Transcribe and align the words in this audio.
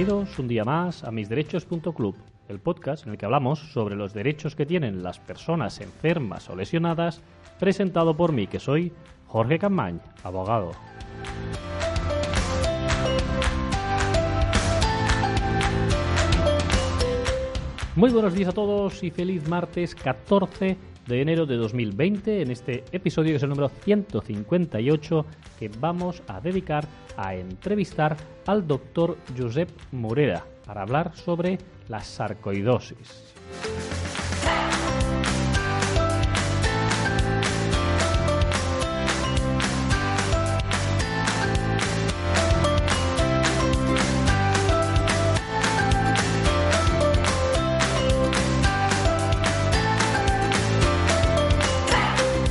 Bienvenidos 0.00 0.38
un 0.38 0.48
día 0.48 0.64
más 0.64 1.04
a 1.04 1.10
misderechos.club, 1.10 2.16
el 2.48 2.58
podcast 2.58 3.04
en 3.04 3.12
el 3.12 3.18
que 3.18 3.26
hablamos 3.26 3.58
sobre 3.58 3.96
los 3.96 4.14
derechos 4.14 4.56
que 4.56 4.64
tienen 4.64 5.02
las 5.02 5.18
personas 5.18 5.78
enfermas 5.82 6.48
o 6.48 6.56
lesionadas, 6.56 7.20
presentado 7.58 8.16
por 8.16 8.32
mí, 8.32 8.46
que 8.46 8.60
soy 8.60 8.94
Jorge 9.26 9.58
Camañ, 9.58 10.00
abogado. 10.24 10.72
Muy 17.94 18.08
buenos 18.08 18.32
días 18.32 18.48
a 18.48 18.52
todos 18.52 19.04
y 19.04 19.10
feliz 19.10 19.46
martes 19.48 19.94
14 19.94 20.78
de 21.10 21.20
enero 21.20 21.44
de 21.44 21.56
2020 21.56 22.40
en 22.40 22.52
este 22.52 22.84
episodio 22.92 23.32
que 23.32 23.36
es 23.36 23.42
el 23.42 23.48
número 23.48 23.68
158 23.68 25.26
que 25.58 25.68
vamos 25.80 26.22
a 26.28 26.40
dedicar 26.40 26.86
a 27.16 27.34
entrevistar 27.34 28.16
al 28.46 28.66
doctor 28.66 29.18
Josep 29.36 29.68
Morera 29.90 30.46
para 30.64 30.82
hablar 30.82 31.16
sobre 31.16 31.58
la 31.88 32.00
sarcoidosis. 32.00 33.34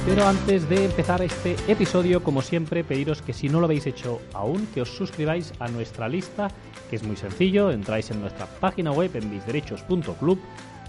Pero 0.10 0.26
antes 0.26 0.68
de 0.68 0.86
empezar 0.86 1.22
este 1.22 1.56
episodio, 1.68 2.24
como 2.24 2.42
siempre, 2.42 2.84
pediros 2.84 3.22
que 3.22 3.32
si 3.32 3.48
no 3.48 3.60
lo 3.60 3.66
habéis 3.66 3.86
hecho 3.86 4.20
aún, 4.34 4.66
que 4.74 4.82
os 4.82 4.90
suscribáis 4.90 5.54
a 5.60 5.68
nuestra 5.68 6.10
lista, 6.10 6.48
que 6.90 6.96
es 6.96 7.04
muy 7.04 7.16
sencillo, 7.16 7.70
entráis 7.70 8.10
en 8.10 8.20
nuestra 8.20 8.48
página 8.48 8.92
web 8.92 9.16
en 9.16 9.30
misderechos.club 9.30 10.40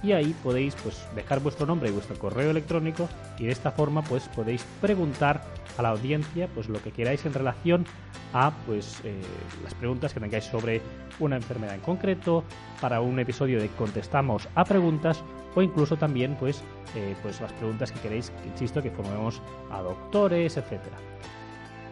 y 0.02 0.12
ahí 0.12 0.34
podéis 0.42 0.74
pues 0.82 1.06
dejar 1.14 1.40
vuestro 1.40 1.66
nombre 1.66 1.88
y 1.88 1.92
vuestro 1.92 2.18
correo 2.18 2.50
electrónico 2.50 3.08
y 3.38 3.46
de 3.46 3.52
esta 3.52 3.70
forma 3.70 4.02
pues 4.02 4.28
podéis 4.28 4.64
preguntar 4.80 5.44
a 5.76 5.82
la 5.82 5.90
audiencia 5.90 6.48
pues 6.54 6.68
lo 6.68 6.82
que 6.82 6.90
queráis 6.90 7.24
en 7.26 7.34
relación 7.34 7.84
a 8.32 8.52
pues 8.66 9.00
eh, 9.04 9.20
las 9.62 9.74
preguntas 9.74 10.14
que 10.14 10.20
tengáis 10.20 10.44
sobre 10.44 10.80
una 11.18 11.36
enfermedad 11.36 11.74
en 11.74 11.80
concreto 11.80 12.44
para 12.80 13.00
un 13.00 13.18
episodio 13.18 13.60
de 13.60 13.68
contestamos 13.68 14.48
a 14.54 14.64
preguntas 14.64 15.22
o 15.54 15.62
incluso 15.62 15.96
también 15.96 16.36
pues, 16.36 16.62
eh, 16.94 17.14
pues 17.22 17.40
las 17.40 17.52
preguntas 17.54 17.92
que 17.92 18.00
queréis, 18.00 18.32
insisto, 18.46 18.82
que 18.82 18.90
formemos 18.90 19.42
a 19.70 19.80
doctores, 19.80 20.56
etcétera. 20.56 20.96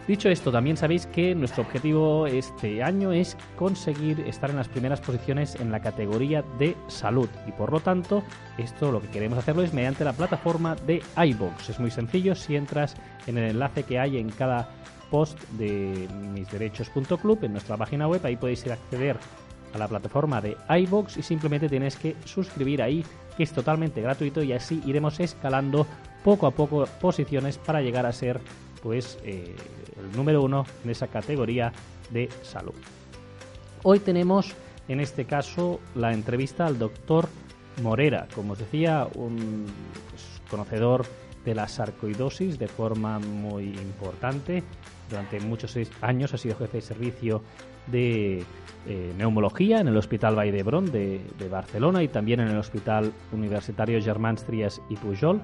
Dicho 0.08 0.30
esto, 0.30 0.50
también 0.50 0.78
sabéis 0.78 1.04
que 1.04 1.34
nuestro 1.34 1.64
objetivo 1.64 2.26
este 2.26 2.82
año 2.82 3.12
es 3.12 3.36
conseguir 3.56 4.20
estar 4.20 4.48
en 4.48 4.56
las 4.56 4.66
primeras 4.66 5.02
posiciones 5.02 5.54
en 5.56 5.70
la 5.70 5.82
categoría 5.82 6.42
de 6.58 6.74
salud 6.86 7.28
y 7.46 7.52
por 7.52 7.70
lo 7.70 7.80
tanto 7.80 8.22
esto 8.56 8.90
lo 8.90 9.02
que 9.02 9.08
queremos 9.08 9.38
hacerlo 9.38 9.60
es 9.62 9.74
mediante 9.74 10.06
la 10.06 10.14
plataforma 10.14 10.76
de 10.76 11.02
iBox. 11.14 11.68
Es 11.68 11.78
muy 11.78 11.90
sencillo, 11.90 12.34
si 12.34 12.56
entras 12.56 12.94
en 13.26 13.36
el 13.36 13.50
enlace 13.50 13.82
que 13.82 13.98
hay 13.98 14.16
en 14.16 14.30
cada 14.30 14.70
post 15.10 15.38
de 15.58 16.08
misderechos.club 16.32 17.44
en 17.44 17.52
nuestra 17.52 17.76
página 17.76 18.08
web, 18.08 18.24
ahí 18.24 18.36
podéis 18.36 18.64
ir 18.64 18.72
a 18.72 18.76
acceder 18.76 19.18
a 19.74 19.78
la 19.78 19.88
plataforma 19.88 20.40
de 20.40 20.56
iBox 20.70 21.18
y 21.18 21.22
simplemente 21.22 21.68
tienes 21.68 21.96
que 21.96 22.16
suscribir 22.24 22.80
ahí 22.80 23.04
que 23.36 23.42
es 23.42 23.52
totalmente 23.52 24.00
gratuito 24.00 24.42
y 24.42 24.54
así 24.54 24.82
iremos 24.86 25.20
escalando 25.20 25.86
poco 26.24 26.46
a 26.46 26.50
poco 26.50 26.86
posiciones 26.98 27.58
para 27.58 27.82
llegar 27.82 28.06
a 28.06 28.12
ser 28.12 28.40
pues 28.82 29.18
eh, 29.24 29.54
el 29.98 30.16
número 30.16 30.42
uno 30.42 30.66
en 30.84 30.90
esa 30.90 31.08
categoría 31.08 31.72
de 32.10 32.28
salud. 32.42 32.74
Hoy 33.82 34.00
tenemos 34.00 34.54
en 34.88 35.00
este 35.00 35.24
caso 35.24 35.80
la 35.94 36.12
entrevista 36.12 36.66
al 36.66 36.78
doctor 36.78 37.28
Morera, 37.82 38.26
como 38.34 38.54
os 38.54 38.58
decía, 38.58 39.06
un 39.14 39.66
pues, 40.10 40.42
conocedor 40.50 41.04
de 41.44 41.54
la 41.54 41.68
sarcoidosis 41.68 42.58
de 42.58 42.68
forma 42.68 43.18
muy 43.18 43.64
importante. 43.64 44.62
Durante 45.08 45.40
muchos 45.40 45.76
años 46.00 46.34
ha 46.34 46.38
sido 46.38 46.56
jefe 46.56 46.78
de 46.78 46.82
servicio 46.82 47.42
de 47.86 48.44
eh, 48.86 49.12
neumología 49.16 49.80
en 49.80 49.88
el 49.88 49.96
Hospital 49.96 50.34
Vall 50.34 50.52
d'Hebron 50.52 50.90
de, 50.90 51.20
de, 51.38 51.48
Barcelona 51.48 52.02
y 52.02 52.08
también 52.08 52.40
en 52.40 52.48
el 52.48 52.58
Hospital 52.58 53.12
Universitario 53.32 54.02
Germans 54.02 54.44
Trias 54.44 54.82
y 54.90 54.96
Pujol 54.96 55.40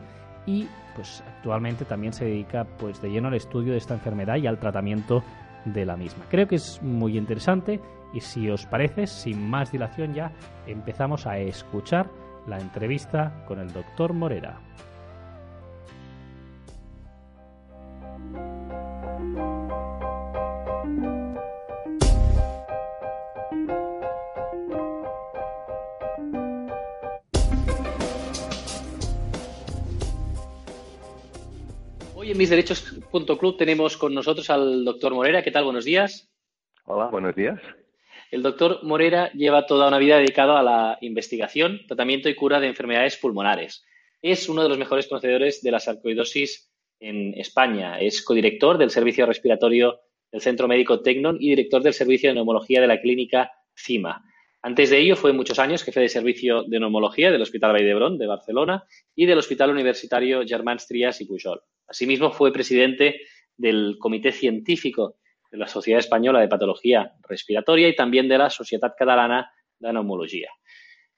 y 0.46 0.68
pues 0.94 1.22
actualmente 1.26 1.84
también 1.84 2.12
se 2.12 2.24
dedica 2.24 2.64
pues 2.78 3.00
de 3.00 3.10
lleno 3.10 3.28
al 3.28 3.34
estudio 3.34 3.72
de 3.72 3.78
esta 3.78 3.94
enfermedad 3.94 4.36
y 4.36 4.46
al 4.46 4.58
tratamiento 4.58 5.22
de 5.64 5.84
la 5.84 5.96
misma. 5.96 6.24
Creo 6.30 6.46
que 6.46 6.56
es 6.56 6.80
muy 6.82 7.16
interesante 7.16 7.80
y 8.12 8.20
si 8.20 8.48
os 8.50 8.66
parece, 8.66 9.06
sin 9.06 9.48
más 9.48 9.72
dilación 9.72 10.14
ya 10.14 10.32
empezamos 10.66 11.26
a 11.26 11.38
escuchar 11.38 12.08
la 12.46 12.58
entrevista 12.58 13.44
con 13.46 13.58
el 13.58 13.72
doctor 13.72 14.12
Morera. 14.12 14.60
Hoy 32.24 32.30
en 32.30 32.38
misderechos.club 32.38 33.58
tenemos 33.58 33.98
con 33.98 34.14
nosotros 34.14 34.48
al 34.48 34.82
doctor 34.82 35.12
Morera. 35.12 35.42
¿Qué 35.42 35.50
tal? 35.50 35.64
Buenos 35.64 35.84
días. 35.84 36.32
Hola, 36.86 37.08
buenos 37.08 37.34
días. 37.34 37.60
El 38.30 38.42
doctor 38.42 38.82
Morera 38.82 39.30
lleva 39.32 39.66
toda 39.66 39.88
una 39.88 39.98
vida 39.98 40.16
dedicada 40.16 40.58
a 40.58 40.62
la 40.62 40.96
investigación, 41.02 41.82
tratamiento 41.86 42.30
y 42.30 42.34
cura 42.34 42.60
de 42.60 42.68
enfermedades 42.68 43.18
pulmonares. 43.18 43.84
Es 44.22 44.48
uno 44.48 44.62
de 44.62 44.70
los 44.70 44.78
mejores 44.78 45.06
conocedores 45.06 45.60
de 45.60 45.70
la 45.70 45.80
sarcoidosis 45.80 46.72
en 46.98 47.34
España. 47.34 48.00
Es 48.00 48.22
codirector 48.22 48.78
del 48.78 48.88
Servicio 48.88 49.26
Respiratorio 49.26 50.00
del 50.32 50.40
Centro 50.40 50.66
Médico 50.66 51.02
Tecnon 51.02 51.36
y 51.38 51.50
director 51.50 51.82
del 51.82 51.92
Servicio 51.92 52.30
de 52.30 52.36
Neumología 52.36 52.80
de 52.80 52.86
la 52.86 53.02
Clínica 53.02 53.52
CIMA. 53.76 54.24
Antes 54.66 54.88
de 54.88 54.98
ello, 54.98 55.14
fue 55.14 55.34
muchos 55.34 55.58
años 55.58 55.82
jefe 55.82 56.00
de 56.00 56.08
servicio 56.08 56.62
de 56.62 56.80
neumología 56.80 57.30
del 57.30 57.42
Hospital 57.42 57.72
Vall 57.72 58.16
de 58.16 58.26
Barcelona 58.26 58.82
y 59.14 59.26
del 59.26 59.36
Hospital 59.36 59.68
Universitario 59.68 60.42
Germans 60.42 60.86
Trias 60.86 61.20
y 61.20 61.26
Pujol. 61.26 61.60
Asimismo, 61.86 62.30
fue 62.30 62.50
presidente 62.50 63.20
del 63.58 63.96
Comité 63.98 64.32
Científico 64.32 65.16
de 65.50 65.58
la 65.58 65.66
Sociedad 65.66 65.98
Española 66.00 66.40
de 66.40 66.48
Patología 66.48 67.12
Respiratoria 67.28 67.88
y 67.88 67.94
también 67.94 68.26
de 68.26 68.38
la 68.38 68.48
Sociedad 68.48 68.94
Catalana 68.96 69.52
de 69.78 69.92
Neumología. 69.92 70.48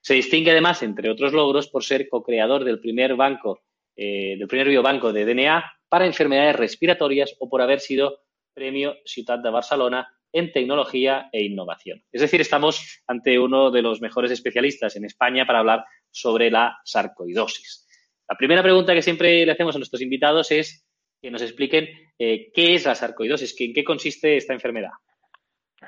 Se 0.00 0.14
distingue 0.14 0.50
además, 0.50 0.82
entre 0.82 1.08
otros 1.08 1.32
logros, 1.32 1.68
por 1.68 1.84
ser 1.84 2.08
co-creador 2.08 2.64
del 2.64 2.80
primer 2.80 3.14
banco, 3.14 3.60
eh, 3.94 4.34
del 4.36 4.48
primer 4.48 4.70
biobanco 4.70 5.12
de 5.12 5.24
DNA 5.24 5.64
para 5.88 6.04
enfermedades 6.04 6.56
respiratorias 6.56 7.36
o 7.38 7.48
por 7.48 7.62
haber 7.62 7.78
sido 7.78 8.22
premio 8.52 8.96
Ciutat 9.04 9.40
de 9.40 9.50
Barcelona 9.50 10.15
en 10.36 10.52
tecnología 10.52 11.30
e 11.32 11.42
innovación. 11.42 12.02
Es 12.12 12.20
decir, 12.20 12.42
estamos 12.42 13.02
ante 13.06 13.38
uno 13.38 13.70
de 13.70 13.80
los 13.80 14.02
mejores 14.02 14.30
especialistas 14.30 14.94
en 14.94 15.06
España 15.06 15.46
para 15.46 15.60
hablar 15.60 15.84
sobre 16.10 16.50
la 16.50 16.78
sarcoidosis. 16.84 17.86
La 18.28 18.36
primera 18.36 18.62
pregunta 18.62 18.92
que 18.92 19.00
siempre 19.00 19.46
le 19.46 19.52
hacemos 19.52 19.74
a 19.74 19.78
nuestros 19.78 20.02
invitados 20.02 20.50
es 20.50 20.86
que 21.22 21.30
nos 21.30 21.40
expliquen 21.40 21.88
eh, 22.18 22.50
qué 22.52 22.74
es 22.74 22.84
la 22.84 22.94
sarcoidosis, 22.94 23.58
en 23.60 23.72
qué 23.72 23.82
consiste 23.82 24.36
esta 24.36 24.52
enfermedad. 24.52 24.90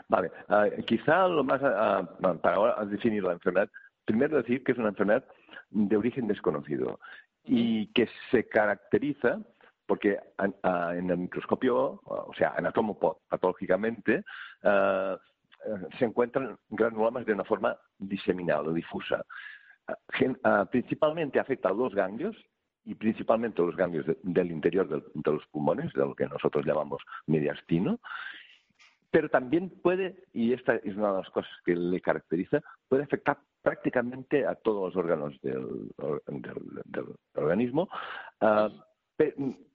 Vale, 0.08 0.30
uh, 0.48 0.82
quizá 0.84 1.28
lo 1.28 1.44
más, 1.44 1.60
uh, 1.60 2.38
para 2.40 2.56
ahora 2.56 2.84
definir 2.86 3.24
la 3.24 3.32
enfermedad, 3.32 3.68
primero 4.06 4.38
decir 4.38 4.64
que 4.64 4.72
es 4.72 4.78
una 4.78 4.88
enfermedad 4.88 5.24
de 5.70 5.96
origen 5.96 6.26
desconocido 6.26 7.00
y 7.44 7.92
que 7.92 8.08
se 8.30 8.48
caracteriza 8.48 9.40
porque 9.88 10.18
en 10.38 11.10
el 11.10 11.16
microscopio, 11.16 12.00
o 12.04 12.32
sea, 12.36 12.52
anatomopatológicamente, 12.58 14.22
uh, 14.62 15.16
se 15.98 16.04
encuentran 16.04 16.56
granulomas 16.68 17.24
de 17.24 17.32
una 17.32 17.44
forma 17.44 17.76
diseminada 17.98 18.70
difusa. 18.72 19.24
Principalmente 20.70 21.40
afecta 21.40 21.70
a 21.70 21.72
los 21.72 21.94
ganglios 21.94 22.36
y 22.84 22.94
principalmente 22.94 23.62
a 23.62 23.64
los 23.64 23.76
ganglios 23.76 24.06
de, 24.06 24.18
del 24.22 24.52
interior 24.52 24.86
del, 24.88 25.02
de 25.14 25.32
los 25.32 25.46
pulmones, 25.46 25.92
de 25.94 26.00
lo 26.00 26.14
que 26.14 26.26
nosotros 26.26 26.66
llamamos 26.66 27.02
mediastino, 27.26 27.98
pero 29.10 29.30
también 29.30 29.70
puede, 29.82 30.24
y 30.34 30.52
esta 30.52 30.76
es 30.76 30.94
una 30.96 31.12
de 31.12 31.18
las 31.22 31.30
cosas 31.30 31.50
que 31.64 31.74
le 31.74 32.00
caracteriza, 32.02 32.60
puede 32.88 33.04
afectar 33.04 33.38
prácticamente 33.62 34.46
a 34.46 34.54
todos 34.54 34.94
los 34.94 34.96
órganos 35.02 35.40
del, 35.40 35.90
del, 36.26 36.82
del 36.84 37.06
organismo. 37.34 37.88
Uh, 38.42 38.68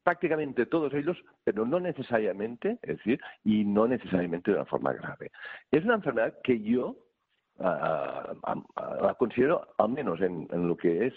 prácticamente 0.04 0.66
todos 0.66 0.94
ellos, 0.94 1.18
pero 1.44 1.66
no 1.66 1.80
necesariamente, 1.80 2.80
es 2.82 2.98
decir, 2.98 3.20
y 3.44 3.64
no 3.64 3.88
necesariamente 3.88 4.52
de 4.52 4.58
una 4.58 4.66
forma 4.66 4.94
grave. 4.94 5.32
Es 5.72 5.84
una 5.84 5.96
enfermedad 5.96 6.36
que 6.44 6.62
yo 6.62 6.98
la 7.60 9.16
considero, 9.18 9.68
al 9.78 9.90
menos 9.90 10.20
en, 10.22 10.48
en, 10.52 10.68
lo 10.68 10.76
que 10.76 11.08
es 11.08 11.14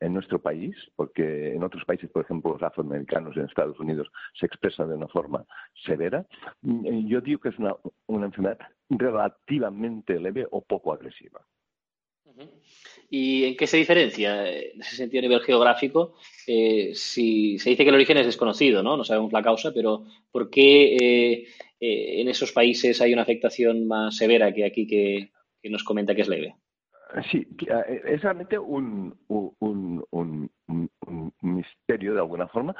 en 0.00 0.14
nuestro 0.14 0.40
país, 0.40 0.74
porque 0.96 1.54
en 1.54 1.62
otros 1.62 1.84
países, 1.84 2.10
por 2.10 2.24
ejemplo, 2.24 2.52
los 2.52 2.62
afroamericanos 2.62 3.36
en 3.36 3.44
Estados 3.44 3.78
Unidos 3.78 4.10
se 4.38 4.46
expresan 4.46 4.88
de 4.88 4.94
una 4.94 5.08
forma 5.08 5.44
severa. 5.84 6.26
Mm, 6.62 7.06
yo 7.06 7.20
digo 7.20 7.40
que 7.40 7.50
es 7.50 7.58
una, 7.58 7.74
una 8.06 8.26
enfermedad 8.26 8.58
relativamente 8.88 10.18
leve 10.18 10.46
o 10.50 10.62
poco 10.62 10.92
agresiva. 10.92 11.40
¿Y 13.14 13.44
en 13.44 13.58
qué 13.58 13.66
se 13.66 13.76
diferencia 13.76 14.48
en 14.48 14.80
ese 14.80 14.96
sentido 14.96 15.20
a 15.20 15.28
nivel 15.28 15.42
geográfico? 15.42 16.14
Eh, 16.46 16.92
si 16.94 17.58
se 17.58 17.68
dice 17.68 17.84
que 17.84 17.90
el 17.90 17.96
origen 17.96 18.16
es 18.16 18.24
desconocido, 18.24 18.82
¿no? 18.82 18.96
No 18.96 19.04
sabemos 19.04 19.30
la 19.34 19.42
causa, 19.42 19.70
pero 19.74 20.04
¿por 20.30 20.48
qué 20.48 20.96
eh, 20.96 21.46
eh, 21.78 22.22
en 22.22 22.28
esos 22.28 22.52
países 22.52 23.02
hay 23.02 23.12
una 23.12 23.20
afectación 23.20 23.86
más 23.86 24.16
severa 24.16 24.50
que 24.54 24.64
aquí 24.64 24.86
que, 24.86 25.30
nos 25.68 25.84
comenta 25.84 26.14
que 26.14 26.22
es 26.22 26.28
leve? 26.28 26.56
Sí, 27.30 27.46
es 28.06 28.22
realmente 28.22 28.58
un, 28.58 29.14
misterio 31.42 32.14
de 32.14 32.20
alguna 32.20 32.48
forma. 32.48 32.74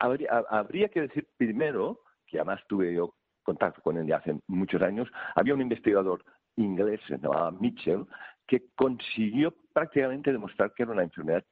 Habría, 0.00 0.44
habría 0.50 0.90
que 0.90 1.00
decir 1.00 1.26
primero, 1.38 2.02
que 2.26 2.36
además 2.36 2.60
tuve 2.68 2.92
yo 2.92 3.14
contacto 3.42 3.80
con 3.80 3.96
él 3.96 4.06
ya 4.06 4.16
hace 4.16 4.38
muchos 4.48 4.82
años, 4.82 5.08
había 5.34 5.54
un 5.54 5.62
investigador 5.62 6.22
inglés, 6.56 7.00
se 7.08 7.16
llamaba 7.16 7.52
Mitchell, 7.52 8.04
que 8.48 8.64
consiguió 8.74 9.54
prácticamente 9.78 10.32
demostrar 10.32 10.72
que 10.74 10.82
era 10.82 10.90
una 10.90 11.04
enfermedad 11.04 11.44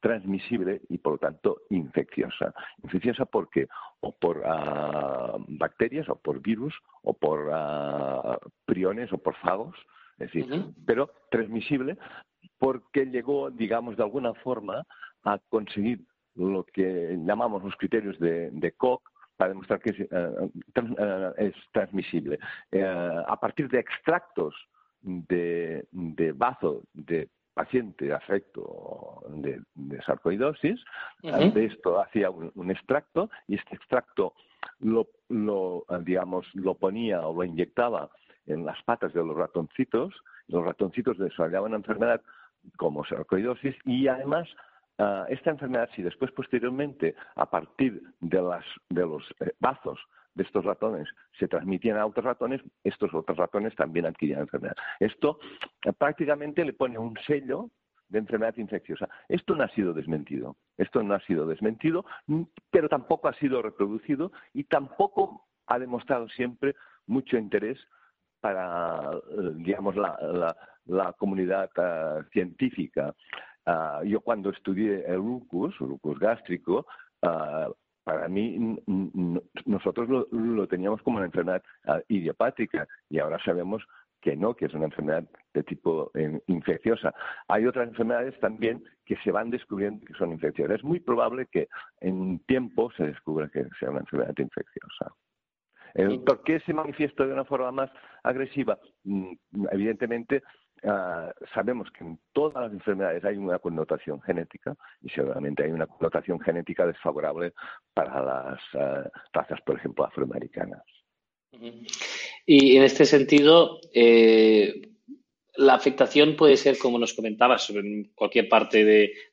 transmisible 0.00 0.82
y 0.90 0.98
por 0.98 1.14
lo 1.14 1.18
tanto 1.18 1.62
infecciosa. 1.70 2.52
Infecciosa 2.82 3.24
porque 3.24 3.68
o 4.00 4.12
por 4.12 4.42
ah, 4.44 5.36
bacterias 5.48 6.06
o 6.10 6.16
por 6.16 6.42
virus 6.42 6.74
o 7.02 7.14
por 7.14 7.48
uh, 7.48 8.36
priones 8.66 9.10
o 9.14 9.18
por 9.18 9.34
fagos, 9.36 9.74
es 10.18 10.30
decir, 10.30 10.46
pero 10.84 11.10
transmisible 11.30 11.96
porque 12.58 13.06
llegó, 13.06 13.50
digamos, 13.50 13.96
de 13.96 14.02
alguna 14.02 14.34
forma 14.34 14.84
a 15.24 15.38
conseguir 15.48 16.00
lo 16.34 16.64
que 16.64 17.16
llamamos 17.24 17.64
los 17.64 17.76
criterios 17.76 18.18
de, 18.18 18.50
de 18.50 18.72
Koch 18.72 19.02
para 19.38 19.50
demostrar 19.50 19.80
que 19.80 19.90
es, 19.90 20.00
eh, 20.00 21.34
es 21.38 21.54
transmisible. 21.72 22.38
Eh, 22.70 22.84
a 23.26 23.36
partir 23.40 23.70
de 23.70 23.78
extractos 23.78 24.54
de, 25.00 25.86
de 25.92 26.32
bazo 26.32 26.82
de 26.92 27.30
paciente 27.60 28.10
afecto 28.10 29.22
de, 29.28 29.60
de 29.74 30.02
sarcoidosis, 30.02 30.80
de 31.22 31.64
esto 31.66 32.00
hacía 32.00 32.30
un, 32.30 32.70
extracto 32.70 33.28
y 33.48 33.56
este 33.56 33.76
extracto 33.76 34.32
lo, 34.78 35.08
lo, 35.28 35.84
digamos, 36.00 36.46
lo 36.54 36.74
ponía 36.74 37.20
o 37.20 37.34
lo 37.34 37.44
inyectaba 37.44 38.08
en 38.46 38.64
las 38.64 38.82
patas 38.84 39.12
de 39.12 39.22
los 39.22 39.36
ratoncitos, 39.36 40.14
los 40.48 40.64
ratoncitos 40.64 41.18
desarrollaban 41.18 41.74
enfermedad 41.74 42.22
como 42.78 43.04
sarcoidosis 43.04 43.76
y 43.84 44.08
además 44.08 44.48
ah, 44.98 45.26
esta 45.28 45.50
enfermedad, 45.50 45.90
si 45.94 46.02
después 46.02 46.32
posteriormente, 46.32 47.14
a 47.34 47.44
partir 47.44 48.00
de, 48.20 48.40
las, 48.40 48.64
de 48.88 49.02
los 49.02 49.22
eh, 49.40 49.52
bazos 49.60 50.00
de 50.34 50.42
estos 50.42 50.64
ratones 50.64 51.08
se 51.38 51.48
transmitían 51.48 51.98
a 51.98 52.06
otros 52.06 52.24
ratones, 52.24 52.60
estos 52.84 53.12
otros 53.14 53.36
ratones 53.36 53.74
también 53.74 54.06
adquirían 54.06 54.40
enfermedad. 54.40 54.76
Esto 54.98 55.38
prácticamente 55.98 56.64
le 56.64 56.72
pone 56.72 56.98
un 56.98 57.16
sello 57.26 57.70
de 58.08 58.18
enfermedad 58.18 58.56
infecciosa. 58.56 59.08
Esto 59.28 59.54
no 59.54 59.64
ha 59.64 59.68
sido 59.68 59.92
desmentido, 59.92 60.56
esto 60.76 61.02
no 61.02 61.14
ha 61.14 61.20
sido 61.20 61.46
desmentido, 61.46 62.04
pero 62.70 62.88
tampoco 62.88 63.28
ha 63.28 63.34
sido 63.34 63.62
reproducido 63.62 64.32
y 64.52 64.64
tampoco 64.64 65.46
ha 65.66 65.78
demostrado 65.78 66.28
siempre 66.28 66.74
mucho 67.06 67.38
interés 67.38 67.78
para, 68.40 69.12
eh, 69.12 69.52
digamos, 69.56 69.94
la, 69.96 70.56
comunidad 71.18 71.70
eh, 71.76 72.24
científica. 72.32 73.14
Ah, 73.66 74.00
yo 74.04 74.20
cuando 74.20 74.50
estudié 74.50 75.04
el 75.06 75.16
lupus, 75.16 75.74
el 75.80 75.88
lupus 75.88 76.18
gástrico, 76.18 76.86
ah, 77.22 77.68
para 78.10 78.28
mí 78.28 78.76
nosotros 79.66 80.26
lo, 80.32 80.66
teníamos 80.66 81.00
como 81.02 81.18
una 81.18 81.26
enfermedad 81.26 81.62
ah, 81.86 82.00
idiopática 82.08 82.88
y 83.08 83.20
ahora 83.20 83.38
sabemos 83.44 83.84
que 84.20 84.36
no, 84.36 84.54
que 84.54 84.66
es 84.66 84.74
una 84.74 84.86
enfermedad 84.86 85.24
de 85.54 85.62
tipo 85.62 86.10
eh, 86.14 86.40
infecciosa. 86.48 87.14
Hay 87.46 87.66
otras 87.66 87.88
enfermedades 87.88 88.38
también 88.40 88.82
que 89.06 89.16
se 89.22 89.30
van 89.30 89.50
descubriendo 89.50 90.04
que 90.04 90.14
son 90.14 90.32
infecciosas. 90.32 90.78
Es 90.78 90.84
muy 90.84 90.98
probable 90.98 91.46
que 91.46 91.68
en 92.00 92.40
tiempo 92.40 92.90
se 92.96 93.06
descubra 93.06 93.48
que 93.48 93.64
sea 93.78 93.90
una 93.90 94.00
enfermedad 94.00 94.34
infecciosa. 94.36 95.14
¿Por 96.26 96.42
qué 96.42 96.58
se 96.60 96.74
manifiesta 96.74 97.24
de 97.24 97.32
una 97.32 97.44
forma 97.44 97.70
más 97.70 97.90
agresiva? 98.24 98.78
Mm, 99.04 99.34
evidentemente, 99.70 100.42
Ah, 100.82 101.32
sabemos 101.54 101.90
que 101.90 102.04
en 102.04 102.18
todas 102.32 102.64
las 102.64 102.72
enfermedades 102.72 103.24
hay 103.24 103.36
una 103.36 103.58
connotación 103.58 104.20
genética 104.22 104.76
y 105.02 105.10
seguramente 105.10 105.64
hay 105.64 105.70
una 105.70 105.86
connotación 105.86 106.40
genética 106.40 106.86
desfavorable 106.86 107.52
para 107.92 108.22
las 108.22 108.60
uh, 108.74 109.08
razas, 109.32 109.60
por 109.60 109.76
ejemplo, 109.76 110.04
afroamericanas. 110.04 110.82
Y 112.46 112.76
en 112.76 112.82
este 112.82 113.04
sentido, 113.04 113.80
eh, 113.92 114.90
la 115.56 115.74
afectación 115.74 116.36
puede 116.36 116.56
ser, 116.56 116.78
como 116.78 116.98
nos 116.98 117.12
comentabas, 117.12 117.68
en 117.70 118.12
cualquier 118.14 118.48
parte 118.48 118.84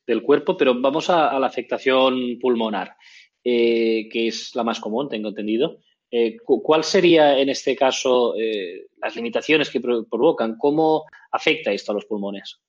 del 0.06 0.24
cuerpo, 0.24 0.58
pero 0.58 0.80
vamos 0.80 1.10
a, 1.10 1.40
la 1.40 1.48
afectación 1.48 2.40
pulmonar, 2.40 2.96
eh, 3.44 4.10
que 4.12 4.28
es 4.28 4.54
la 4.56 4.64
más 4.64 4.80
común, 4.80 5.08
tengo 5.08 5.30
entendido. 5.30 5.80
Eh, 6.09 6.38
¿Cuál 6.45 6.83
sería 6.83 7.38
en 7.38 7.50
este 7.50 7.75
caso 7.75 8.36
eh, 8.38 8.88
las 9.01 9.15
limitaciones 9.15 9.69
que 9.69 9.81
provocan? 9.81 10.57
¿Cómo 10.57 11.06
afecta 11.31 11.71
esto 11.71 11.92
a 11.92 11.95
los 11.95 12.06
pulmones? 12.06 12.62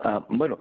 Ah, 0.00 0.24
bueno, 0.28 0.58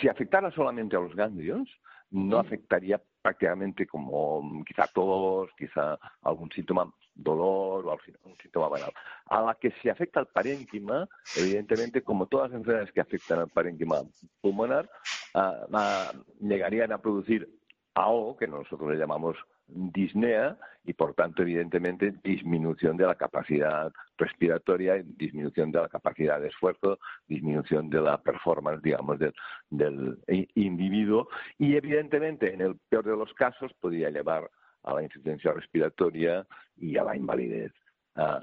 si 0.00 0.08
afectara 0.08 0.50
solamente 0.50 0.96
a 0.96 1.00
los 1.00 1.14
ganglios, 1.14 1.68
no 2.10 2.38
afectaría 2.38 3.00
prácticamente 3.20 3.86
como 3.86 4.62
quizá 4.64 4.86
tos, 4.94 5.50
quizá 5.58 5.98
algún 6.22 6.50
síntoma, 6.50 6.92
dolor 7.14 7.86
o 7.86 7.90
algún 7.90 8.36
síntoma 8.40 8.68
banal. 8.68 8.92
A 9.26 9.42
la 9.42 9.54
que 9.54 9.72
se 9.82 9.90
afecta 9.90 10.20
al 10.20 10.28
parénquima, 10.28 11.08
evidentemente, 11.36 12.02
como 12.02 12.26
todas 12.26 12.50
las 12.50 12.60
enfermedades 12.60 12.92
que 12.92 13.00
afectan 13.00 13.40
al 13.40 13.48
parénquima 13.48 14.02
pulmonar, 14.40 14.88
ah, 15.34 15.66
ah, 15.72 16.12
llegarían 16.40 16.92
a 16.92 16.98
producir 16.98 17.48
AO, 17.94 18.36
que 18.36 18.46
nosotros 18.46 18.90
le 18.90 18.98
llamamos 18.98 19.36
disnea 19.68 20.56
y 20.84 20.92
por 20.92 21.14
tanto 21.14 21.42
evidentemente 21.42 22.14
disminución 22.22 22.96
de 22.96 23.06
la 23.06 23.16
capacidad 23.16 23.92
respiratoria, 24.16 25.02
disminución 25.04 25.72
de 25.72 25.80
la 25.80 25.88
capacidad 25.88 26.40
de 26.40 26.48
esfuerzo, 26.48 26.98
disminución 27.26 27.90
de 27.90 28.00
la 28.00 28.18
performance, 28.22 28.82
digamos, 28.82 29.18
del, 29.18 30.18
individuo 30.54 31.28
y 31.58 31.76
evidentemente 31.76 32.52
en 32.54 32.60
el 32.60 32.76
peor 32.88 33.04
de 33.04 33.16
los 33.16 33.32
casos 33.34 33.72
podría 33.80 34.10
llevar 34.10 34.48
a 34.84 34.94
la 34.94 35.02
insuficiencia 35.02 35.52
respiratoria 35.52 36.46
y 36.76 36.96
a 36.96 37.04
la 37.04 37.16
invalidez. 37.16 37.72
Ah, 38.14 38.40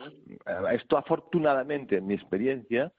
esto 0.73 0.97
afortunadamente 0.97 1.97
en 1.97 2.07
mi 2.07 2.13
experiencia 2.13 2.91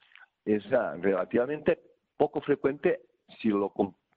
es 0.43 0.63
ah, 0.73 0.95
relativamente 0.99 1.79
poco 2.17 2.41
frecuente 2.41 3.01
si 3.39 3.49
lo 3.49 3.69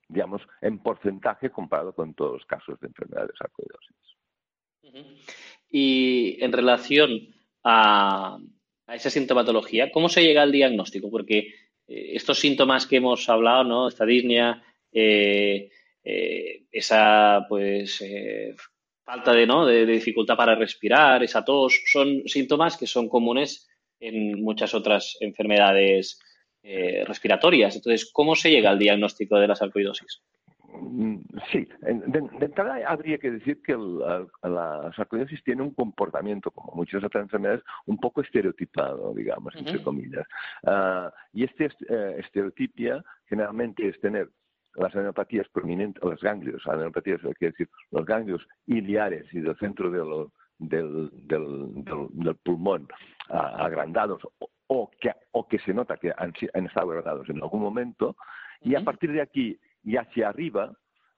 digamos, 0.09 0.43
en 0.63 0.79
porcentaje 0.79 1.51
comparado 1.51 1.93
con 1.95 2.15
todos 2.15 2.33
los 2.35 2.47
casos 2.47 2.81
de 2.81 2.89
enfermedad 2.89 3.27
de 3.27 3.35
sarcoidosis. 3.37 3.97
Y 5.71 6.43
en 6.43 6.53
relación 6.53 7.35
a, 7.63 8.39
esa 8.89 9.11
sintomatología, 9.11 9.93
¿cómo 9.93 10.09
se 10.09 10.23
llega 10.23 10.43
al 10.43 10.53
diagnóstico? 10.53 11.11
Porque 11.11 11.39
eh, 11.87 12.13
estos 12.15 12.39
síntomas 12.39 12.87
que 12.87 12.97
hemos 12.97 13.29
hablado, 13.29 13.65
¿no? 13.65 13.89
Esta 13.89 14.07
disnea, 14.07 14.63
eh, 14.91 15.71
eh, 16.03 16.63
esa 16.73 17.45
pues 17.49 18.03
falta 19.05 19.33
de, 19.33 19.47
¿no? 19.47 19.67
de, 19.67 19.85
dificultad 19.85 20.37
para 20.37 20.55
respirar, 20.55 21.23
esa 21.23 21.45
tos, 21.45 21.83
son 21.87 22.23
síntomas 22.27 22.79
que 22.79 22.87
son 22.87 23.09
comunes 23.09 23.69
en 24.01 24.43
muchas 24.43 24.75
otras 24.75 25.17
enfermedades 25.21 26.19
eh, 26.63 27.05
respiratorias. 27.07 27.77
Entonces, 27.77 28.11
¿cómo 28.13 28.35
se 28.35 28.51
llega 28.51 28.71
al 28.71 28.79
diagnóstico 28.79 29.39
de 29.39 29.49
la 29.49 29.55
sarcoidosis? 29.55 30.23
Mm, 30.81 31.21
sí, 31.51 31.67
de, 31.81 32.19
entrada 32.41 32.79
habría 32.87 33.19
que 33.19 33.31
decir 33.31 33.63
que 33.63 33.77
la 33.77 34.93
sarcoidosis 34.95 35.43
tiene 35.43 35.63
un 35.63 35.73
comportamiento, 35.73 36.51
como 36.51 36.75
muchas 36.75 37.03
otras 37.03 37.23
enfermedades, 37.23 37.63
un 37.87 37.99
poco 37.99 38.21
estereotipado, 38.21 39.15
digamos, 39.15 39.55
entre 39.57 39.83
comillas. 39.83 40.27
Ah, 40.65 41.13
y 41.33 41.45
esta 41.45 41.65
eh, 41.65 42.17
estereotipia 42.19 43.03
generalmente 43.27 43.89
es 43.89 43.99
tener 44.01 44.29
las 44.75 44.95
adenopatías 44.95 45.49
prominentes, 45.49 46.03
los 46.03 46.21
ganglios, 46.21 46.63
adenopatías, 46.67 47.21
quiere 47.21 47.53
decir, 47.53 47.69
los 47.91 48.05
ganglios 48.05 48.47
iliares 48.67 49.27
y 49.33 49.41
del 49.41 49.57
centro 49.57 49.91
del, 49.91 50.29
del, 50.59 52.37
pulmón 52.43 52.89
agrandados 53.29 54.23
o 54.69 54.91
que, 55.01 55.13
o 55.33 55.47
que 55.47 55.59
se 55.61 55.75
nota 55.75 55.97
que 55.97 56.13
han, 56.17 56.33
estado 56.67 56.93
agradados 56.93 57.29
en 57.29 57.43
algún 57.43 57.61
momento, 57.61 58.17
y 58.61 58.75
a 58.75 58.85
partir 58.85 59.13
de 59.13 59.23
aquí 59.23 59.59
y 59.83 59.97
hacia 59.97 60.29
arriba, 60.29 60.73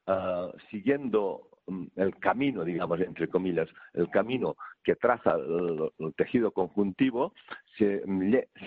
ah, 0.07 0.51
siguiendo 0.71 1.49
mm, 1.67 1.87
el 1.97 2.17
camino, 2.17 2.65
digamos, 2.65 3.01
entre 3.01 3.29
comillas, 3.29 3.69
el 3.95 4.09
camino 4.11 4.57
que 4.83 4.97
traza 4.97 5.35
el, 5.35 6.15
tejido 6.17 6.53
conjuntivo 6.53 7.35
se, 7.77 8.03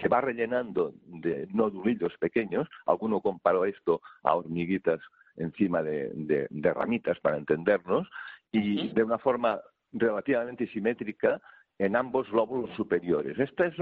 se, 0.02 0.08
va 0.08 0.22
rellenando 0.22 0.94
de 1.06 1.48
nodulillos 1.52 2.16
pequeños. 2.20 2.68
Alguno 2.86 3.22
comparó 3.22 3.66
esto 3.66 4.02
a 4.24 4.36
hormiguitas 4.36 5.00
encima 5.38 5.82
de, 5.82 6.12
de, 6.14 6.74
ramitas 6.74 7.20
para 7.20 7.38
entendernos 7.38 8.08
y 8.52 8.90
de 8.90 9.04
una 9.04 9.18
forma 9.18 9.60
relativamente 9.92 10.68
simétrica 10.68 11.42
en 11.80 11.96
ambos 11.96 12.30
lóbulos 12.30 12.70
superiores. 12.76 13.38
Esta 13.40 13.66
es 13.68 13.76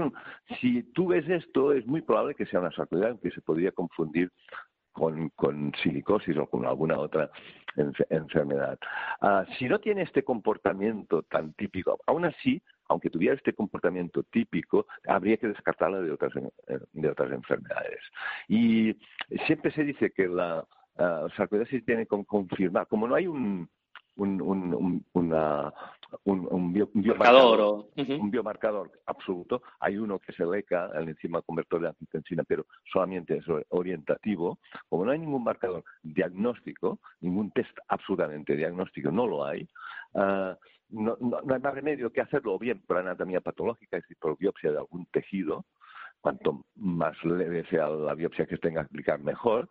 si 0.60 0.82
tú 0.92 1.08
ves 1.08 1.28
esto, 1.28 1.72
es 1.72 1.86
muy 1.86 2.00
probable 2.00 2.34
que 2.34 2.46
sea 2.46 2.60
una 2.60 2.72
sarcoidea 2.72 3.16
que 3.22 3.30
se 3.30 3.40
podría 3.42 3.72
confundir 3.72 4.30
con, 4.92 5.72
silicosis 5.82 6.36
o 6.36 6.46
con 6.46 6.66
alguna 6.66 6.98
otra 6.98 7.30
enfermedad. 8.10 8.78
Ah, 9.20 9.44
si 9.58 9.66
no 9.66 9.78
tiene 9.78 10.02
este 10.02 10.22
comportamiento 10.22 11.22
tan 11.22 11.54
típico, 11.54 11.98
aún 12.06 12.26
así, 12.26 12.62
aunque 12.88 13.10
tuviera 13.10 13.34
este 13.34 13.54
comportamiento 13.54 14.22
típico, 14.24 14.86
habría 15.06 15.38
que 15.38 15.48
descartarla 15.48 16.00
de 16.00 16.12
otras, 16.12 16.32
de 16.92 17.08
otras 17.08 17.32
enfermedades. 17.32 18.00
Y 18.48 18.94
siempre 19.46 19.72
se 19.72 19.84
dice 19.84 20.10
que 20.10 20.28
la 20.28 20.66
uh, 20.98 21.28
sarcoidosis 21.36 21.84
tiene 21.84 22.06
que 22.06 22.24
confirmar, 22.26 22.86
como 22.86 23.08
no 23.08 23.14
hay 23.14 23.26
un, 23.26 23.68
un, 24.16 24.40
un, 24.42 25.04
una, 25.12 25.72
un, 26.24 26.72
biomarcador, 26.72 27.86
un 27.96 28.30
biomarcador 28.30 28.90
absoluto. 29.06 29.62
Hay 29.80 29.96
uno 29.96 30.18
que 30.18 30.32
es 30.32 30.40
el 30.40 30.54
ECA, 30.54 30.90
el 30.94 31.08
enzima 31.08 31.42
convertor 31.42 31.80
de 31.80 31.88
angiotensina, 31.88 32.44
pero 32.44 32.66
solamente 32.92 33.38
es 33.38 33.44
orientativo. 33.70 34.58
Como 34.88 35.04
no 35.04 35.12
hay 35.12 35.18
ningún 35.18 35.44
marcador 35.44 35.84
diagnóstico, 36.02 37.00
ningún 37.20 37.50
test 37.52 37.76
absolutamente 37.88 38.56
diagnóstico, 38.56 39.10
no 39.10 39.26
lo 39.26 39.44
hay. 39.44 39.66
Uh, 40.14 40.54
no, 40.90 41.16
no, 41.20 41.38
hay 41.48 41.60
más 41.60 41.74
remedio 41.74 42.12
que 42.12 42.20
hacerlo 42.20 42.58
bien 42.58 42.82
por 42.86 42.98
anatomía 42.98 43.40
patológica, 43.40 43.96
es 43.96 44.02
decir, 44.04 44.18
por 44.20 44.36
biopsia 44.36 44.72
de 44.72 44.78
algún 44.78 45.06
tejido. 45.06 45.64
Cuanto 46.20 46.66
más 46.76 47.16
leve 47.24 47.64
sea 47.68 47.88
la 47.88 48.14
biopsia 48.14 48.46
que 48.46 48.58
tenga 48.58 48.82
que 48.82 48.86
aplicar, 48.86 49.18
mejor 49.20 49.68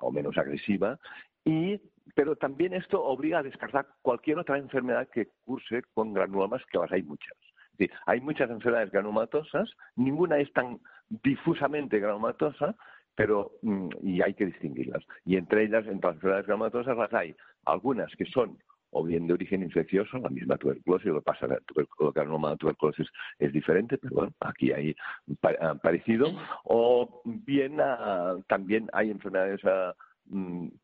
o 0.00 0.10
menos 0.10 0.36
agresiva. 0.36 0.98
Y 1.44 1.80
pero 2.14 2.36
también 2.36 2.72
esto 2.72 3.02
obliga 3.02 3.38
a 3.38 3.42
descartar 3.42 3.86
cualquier 4.02 4.38
otra 4.38 4.58
enfermedad 4.58 5.08
que 5.08 5.28
curse 5.44 5.82
con 5.94 6.12
granulomas, 6.12 6.62
que 6.70 6.78
las 6.78 6.92
hay 6.92 7.02
muchas. 7.02 7.36
hay 8.06 8.20
muchas 8.20 8.50
enfermedades 8.50 8.90
granulomatosas, 8.90 9.70
ninguna 9.96 10.38
es 10.38 10.52
tan 10.52 10.80
difusamente 11.08 11.98
granulomatosa, 11.98 12.74
pero 13.14 13.52
mm, 13.62 13.88
y 14.02 14.22
hay 14.22 14.34
que 14.34 14.46
distinguirlas. 14.46 15.04
Y 15.24 15.36
entre 15.36 15.64
ellas, 15.64 15.86
entre 15.86 16.08
las 16.08 16.14
enfermedades 16.16 16.46
granulomatosas, 16.46 16.96
las 16.96 17.14
hay 17.14 17.36
algunas 17.64 18.14
que 18.16 18.26
son 18.26 18.58
o 18.90 19.04
bien 19.04 19.26
de 19.26 19.34
origen 19.34 19.62
infeccioso, 19.62 20.16
la 20.18 20.30
misma 20.30 20.56
tuberculosis, 20.56 21.08
lo 21.08 21.16
que 21.16 21.24
pasa 21.24 21.46
la 21.46 21.58
tuberculosis 22.56 23.06
es 23.38 23.52
diferente, 23.52 23.98
pero 23.98 24.14
bueno, 24.14 24.32
aquí 24.40 24.72
hay 24.72 24.96
ah, 25.60 25.74
parecido, 25.74 26.28
o 26.64 27.20
bien 27.24 27.78
ah, 27.80 28.36
también 28.46 28.88
hay 28.94 29.10
enfermedades 29.10 29.62
ah, 29.64 29.92
Mm, 29.92 30.05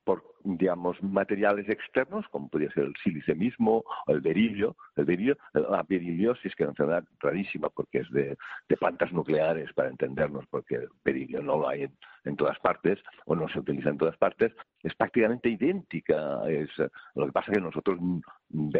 por, 0.04 0.22
digamos, 0.44 1.02
materiales 1.02 1.68
externos, 1.68 2.26
como 2.30 2.48
podría 2.48 2.70
ser 2.72 2.84
el 2.84 2.94
silicemismo 3.02 3.84
o 4.06 4.12
el 4.12 4.20
berilio. 4.20 4.76
El 4.96 5.04
berilio, 5.04 5.36
la 5.52 5.82
beriliosis, 5.82 6.54
que 6.54 6.62
es 6.62 6.68
una 6.68 6.70
enfermedad 6.70 7.04
rarísima 7.20 7.68
porque 7.70 7.98
es 7.98 8.10
de, 8.10 8.36
plantas 8.78 9.12
nucleares, 9.12 9.72
para 9.72 9.88
entendernos, 9.88 10.46
porque 10.48 10.76
el 10.76 10.88
berilio 11.04 11.42
no 11.42 11.58
lo 11.58 11.68
hay 11.68 11.88
en, 12.24 12.36
todas 12.36 12.58
partes 12.60 12.98
o 13.26 13.34
no 13.34 13.48
se 13.48 13.58
utiliza 13.58 13.90
en 13.90 13.98
todas 13.98 14.16
partes, 14.16 14.52
es 14.82 14.94
prácticamente 14.94 15.48
idéntica. 15.48 16.42
Es, 16.48 16.70
lo 17.14 17.26
que 17.26 17.32
pasa 17.32 17.52
es 17.52 17.58
que 17.58 17.64
nosotros 17.64 17.98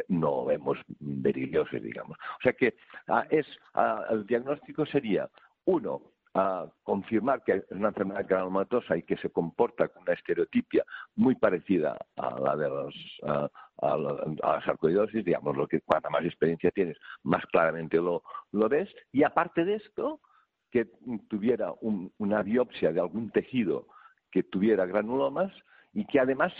no 0.09 0.45
vemos 0.45 0.79
beriliosis, 1.01 1.83
digamos. 1.83 2.17
O 2.19 2.43
sea 2.43 2.53
que 2.53 2.75
ah, 3.09 3.27
es, 3.31 3.47
ah, 3.75 4.05
el 4.11 4.27
diagnóstico 4.27 4.87
sería, 4.87 5.29
uno, 5.65 6.03
a 6.35 6.67
confirmar 6.83 7.43
que 7.45 7.53
es 7.53 7.65
una 7.71 7.89
enfermedad 7.89 8.27
granulomatosa 8.27 8.97
y 8.97 9.03
que 9.03 9.17
se 9.19 9.31
comporta 9.31 9.89
con 9.89 10.03
una 10.03 10.15
estereotipia 10.15 10.85
muy 11.15 11.35
parecida 11.35 11.99
a 12.17 12.41
la 12.41 12.57
de 12.57 12.69
los, 12.69 12.95
a, 13.23 13.97
la, 13.97 14.63
sarcoidosis, 14.65 15.25
digamos, 15.25 15.57
lo 15.57 15.69
que 15.69 15.81
cuanta 15.81 16.09
más 16.09 16.25
experiencia 16.25 16.71
tienes, 16.71 16.97
más 17.23 17.45
claramente 17.47 17.99
lo, 17.99 18.23
lo 18.53 18.69
ves. 18.69 18.89
Y 19.13 19.25
aparte 19.25 19.65
de 19.65 19.75
esto, 19.75 20.21
que 20.71 20.87
tuviera 21.29 21.73
una 22.19 22.43
biopsia 22.43 22.93
de 22.93 23.01
algún 23.01 23.31
tejido 23.31 23.87
que 24.31 24.43
tuviera 24.43 24.87
granulomas 24.87 25.53
y 25.93 26.07
que 26.07 26.19
además 26.19 26.53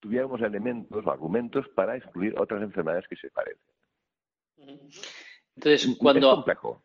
tuviéramos 0.00 0.42
elementos 0.42 1.04
o 1.04 1.10
argumentos 1.10 1.66
para 1.74 1.96
excluir 1.96 2.38
otras 2.38 2.62
enfermedades 2.62 3.08
que 3.08 3.16
se 3.16 3.30
parecen. 3.30 3.74
Entonces, 5.56 5.96
cuando, 5.98 6.28
es 6.28 6.34
complejo. 6.34 6.83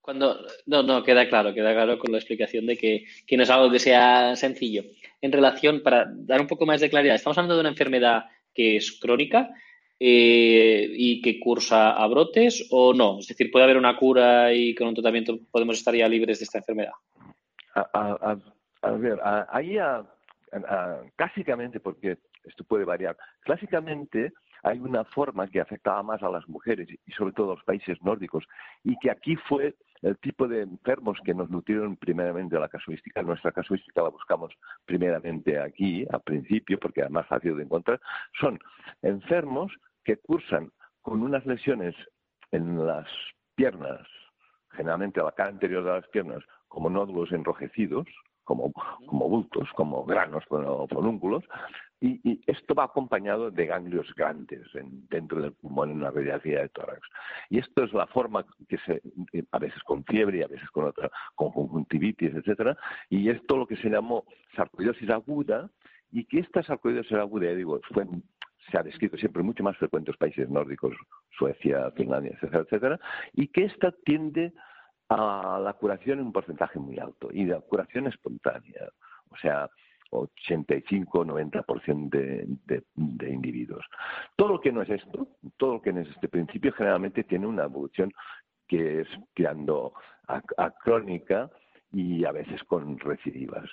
Cuando, 0.00 0.46
no, 0.66 0.82
no, 0.82 1.02
queda 1.02 1.28
claro, 1.28 1.52
queda 1.52 1.72
claro 1.72 1.98
con 1.98 2.12
la 2.12 2.18
explicación 2.18 2.66
de 2.66 2.76
que, 2.76 3.04
no 3.36 3.42
es 3.42 3.50
algo 3.50 3.70
que 3.70 3.78
sea 3.78 4.34
sencillo. 4.34 4.84
En 5.20 5.30
relación, 5.30 5.82
para 5.82 6.06
dar 6.10 6.40
un 6.40 6.46
poco 6.46 6.64
más 6.64 6.80
de 6.80 6.88
claridad, 6.88 7.16
estamos 7.16 7.36
hablando 7.36 7.54
de 7.54 7.60
una 7.60 7.70
enfermedad 7.70 8.24
que 8.54 8.76
es 8.76 8.98
crónica 8.98 9.50
eh, 9.98 10.88
y 10.90 11.20
que 11.20 11.38
cursa 11.38 11.90
a 11.92 12.06
brotes 12.06 12.66
o 12.70 12.94
no. 12.94 13.18
Es 13.18 13.28
decir, 13.28 13.50
puede 13.50 13.64
haber 13.64 13.76
una 13.76 13.96
cura 13.96 14.52
y 14.54 14.74
con 14.74 14.88
un 14.88 14.94
tratamiento 14.94 15.38
podemos 15.50 15.76
estar 15.76 15.94
ya 15.94 16.08
libres 16.08 16.38
de 16.38 16.44
esta 16.44 16.58
enfermedad. 16.58 16.92
A, 17.74 18.36
ver, 18.96 19.18
ahí 19.50 19.76
clásicamente, 21.16 21.78
porque 21.78 22.16
esto 22.44 22.64
puede 22.64 22.84
variar, 22.84 23.16
clásicamente 23.40 24.32
hay 24.62 24.78
una 24.78 25.04
forma 25.04 25.48
que 25.48 25.60
afectaba 25.60 26.02
más 26.02 26.22
a 26.22 26.30
las 26.30 26.48
mujeres 26.48 26.88
y 26.90 27.12
sobre 27.12 27.32
todo 27.32 27.52
a 27.52 27.54
los 27.56 27.64
países 27.64 28.00
nórdicos 28.02 28.44
y 28.84 28.96
que 28.98 29.10
aquí 29.10 29.36
fue 29.36 29.74
el 30.02 30.16
tipo 30.18 30.48
de 30.48 30.62
enfermos 30.62 31.18
que 31.24 31.34
nos 31.34 31.50
nutrieron 31.50 31.96
primeramente 31.96 32.58
la 32.58 32.68
casuística. 32.68 33.22
Nuestra 33.22 33.52
casuística 33.52 34.02
la 34.02 34.08
buscamos 34.08 34.52
primeramente 34.84 35.58
aquí, 35.60 36.06
al 36.10 36.22
principio, 36.22 36.78
porque 36.78 37.00
era 37.00 37.10
más 37.10 37.26
fácil 37.26 37.56
de 37.56 37.64
encontrar. 37.64 38.00
Son 38.40 38.58
enfermos 39.02 39.72
que 40.04 40.16
cursan 40.16 40.70
con 41.02 41.22
unas 41.22 41.44
lesiones 41.46 41.94
en 42.52 42.86
las 42.86 43.06
piernas, 43.54 44.06
generalmente 44.70 45.20
a 45.20 45.24
la 45.24 45.32
cara 45.32 45.50
anterior 45.50 45.84
de 45.84 45.90
las 45.90 46.08
piernas, 46.08 46.42
como 46.68 46.88
nódulos 46.88 47.32
enrojecidos, 47.32 48.06
como, 48.44 48.72
como 49.06 49.28
bultos, 49.28 49.68
como 49.76 50.04
granos 50.04 50.44
o 50.50 50.88
fonúnculos, 50.88 51.44
y, 52.00 52.40
esto 52.46 52.74
va 52.74 52.84
acompañado 52.84 53.50
de 53.50 53.66
ganglios 53.66 54.12
grandes 54.14 54.66
dentro 55.10 55.42
del 55.42 55.52
pulmón 55.52 55.90
en 55.90 55.96
una 55.98 56.10
radiografía 56.10 56.62
de 56.62 56.68
tórax. 56.70 57.00
Y 57.50 57.58
esto 57.58 57.84
es 57.84 57.92
la 57.92 58.06
forma 58.06 58.44
que 58.68 58.78
se, 58.78 59.02
a 59.52 59.58
veces 59.58 59.82
con 59.82 60.04
fiebre 60.04 60.38
y 60.38 60.42
a 60.42 60.48
veces 60.48 60.68
con 60.70 60.86
otra, 60.86 61.10
con 61.34 61.52
conjuntivitis, 61.52 62.34
etcétera. 62.34 62.76
Y 63.08 63.28
esto 63.28 63.56
lo 63.56 63.66
que 63.66 63.76
se 63.76 63.90
llamó 63.90 64.24
sarcoidosis 64.56 65.10
aguda, 65.10 65.70
y 66.12 66.24
que 66.24 66.40
esta 66.40 66.62
sarcoidosis 66.62 67.12
aguda, 67.12 67.54
digo, 67.54 67.80
se 68.70 68.78
ha 68.78 68.82
descrito 68.82 69.16
siempre 69.16 69.42
mucho 69.42 69.62
más 69.62 69.76
frecuente 69.76 70.10
en 70.10 70.16
países 70.16 70.48
nórdicos, 70.48 70.96
Suecia, 71.36 71.90
Finlandia, 71.92 72.32
etcétera, 72.34 72.62
etcétera, 72.62 73.00
y 73.34 73.48
que 73.48 73.64
esta 73.64 73.92
tiende 73.92 74.52
a 75.08 75.60
la 75.62 75.72
curación 75.74 76.20
en 76.20 76.26
un 76.26 76.32
porcentaje 76.32 76.78
muy 76.78 76.98
alto 76.98 77.28
y 77.32 77.44
la 77.44 77.60
curación 77.60 78.06
espontánea. 78.06 78.88
O 79.30 79.36
sea, 79.36 79.68
85-90% 80.10 82.10
de, 82.10 82.46
de, 82.66 82.82
de 82.94 83.30
individuos. 83.30 83.84
Todo 84.36 84.48
lo 84.48 84.60
que 84.60 84.72
no 84.72 84.82
es 84.82 84.90
esto, 84.90 85.28
todo 85.56 85.74
lo 85.74 85.82
que 85.82 85.92
no 85.92 86.00
es 86.00 86.08
este 86.08 86.28
principio, 86.28 86.72
generalmente 86.72 87.24
tiene 87.24 87.46
una 87.46 87.64
evolución 87.64 88.12
que 88.70 89.00
es 89.00 89.08
tirando 89.34 89.92
a, 90.28 90.70
crónica 90.70 91.50
y 91.92 92.24
a 92.24 92.30
veces 92.30 92.62
con 92.64 92.98
recidivas. 93.00 93.68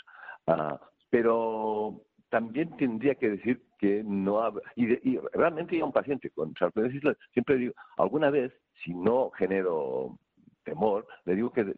Ah, 0.47 0.81
pero 1.09 2.01
también 2.29 2.75
tendría 2.77 3.15
que 3.15 3.29
decir 3.29 3.61
que 3.77 4.03
no 4.03 4.41
y, 4.75 4.93
y, 5.07 5.19
realmente 5.33 5.75
hay 5.75 5.81
un 5.81 5.93
paciente 5.93 6.31
con 6.31 6.53
sarcoidosis 6.55 7.01
siempre 7.31 7.57
digo 7.57 7.73
alguna 7.97 8.29
vez 8.29 8.51
si 8.83 8.93
no 8.93 9.29
genero 9.31 10.17
temor 10.63 11.07
le 11.25 11.35
digo 11.35 11.53
que, 11.53 11.73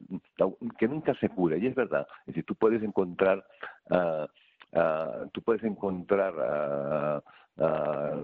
que 0.80 0.88
nunca 0.88 1.14
se 1.16 1.30
cura 1.30 1.58
y 1.58 1.68
es 1.68 1.76
verdad 1.76 2.08
es 2.22 2.28
decir 2.28 2.46
tú 2.46 2.56
puedes 2.56 2.82
encontrar 2.82 3.46
uh, 3.92 4.26
Ah, 4.74 5.26
tú 5.34 5.42
puedes 5.42 5.64
encontrar 5.64 6.34
ah, 6.40 7.24
ah, 7.58 8.24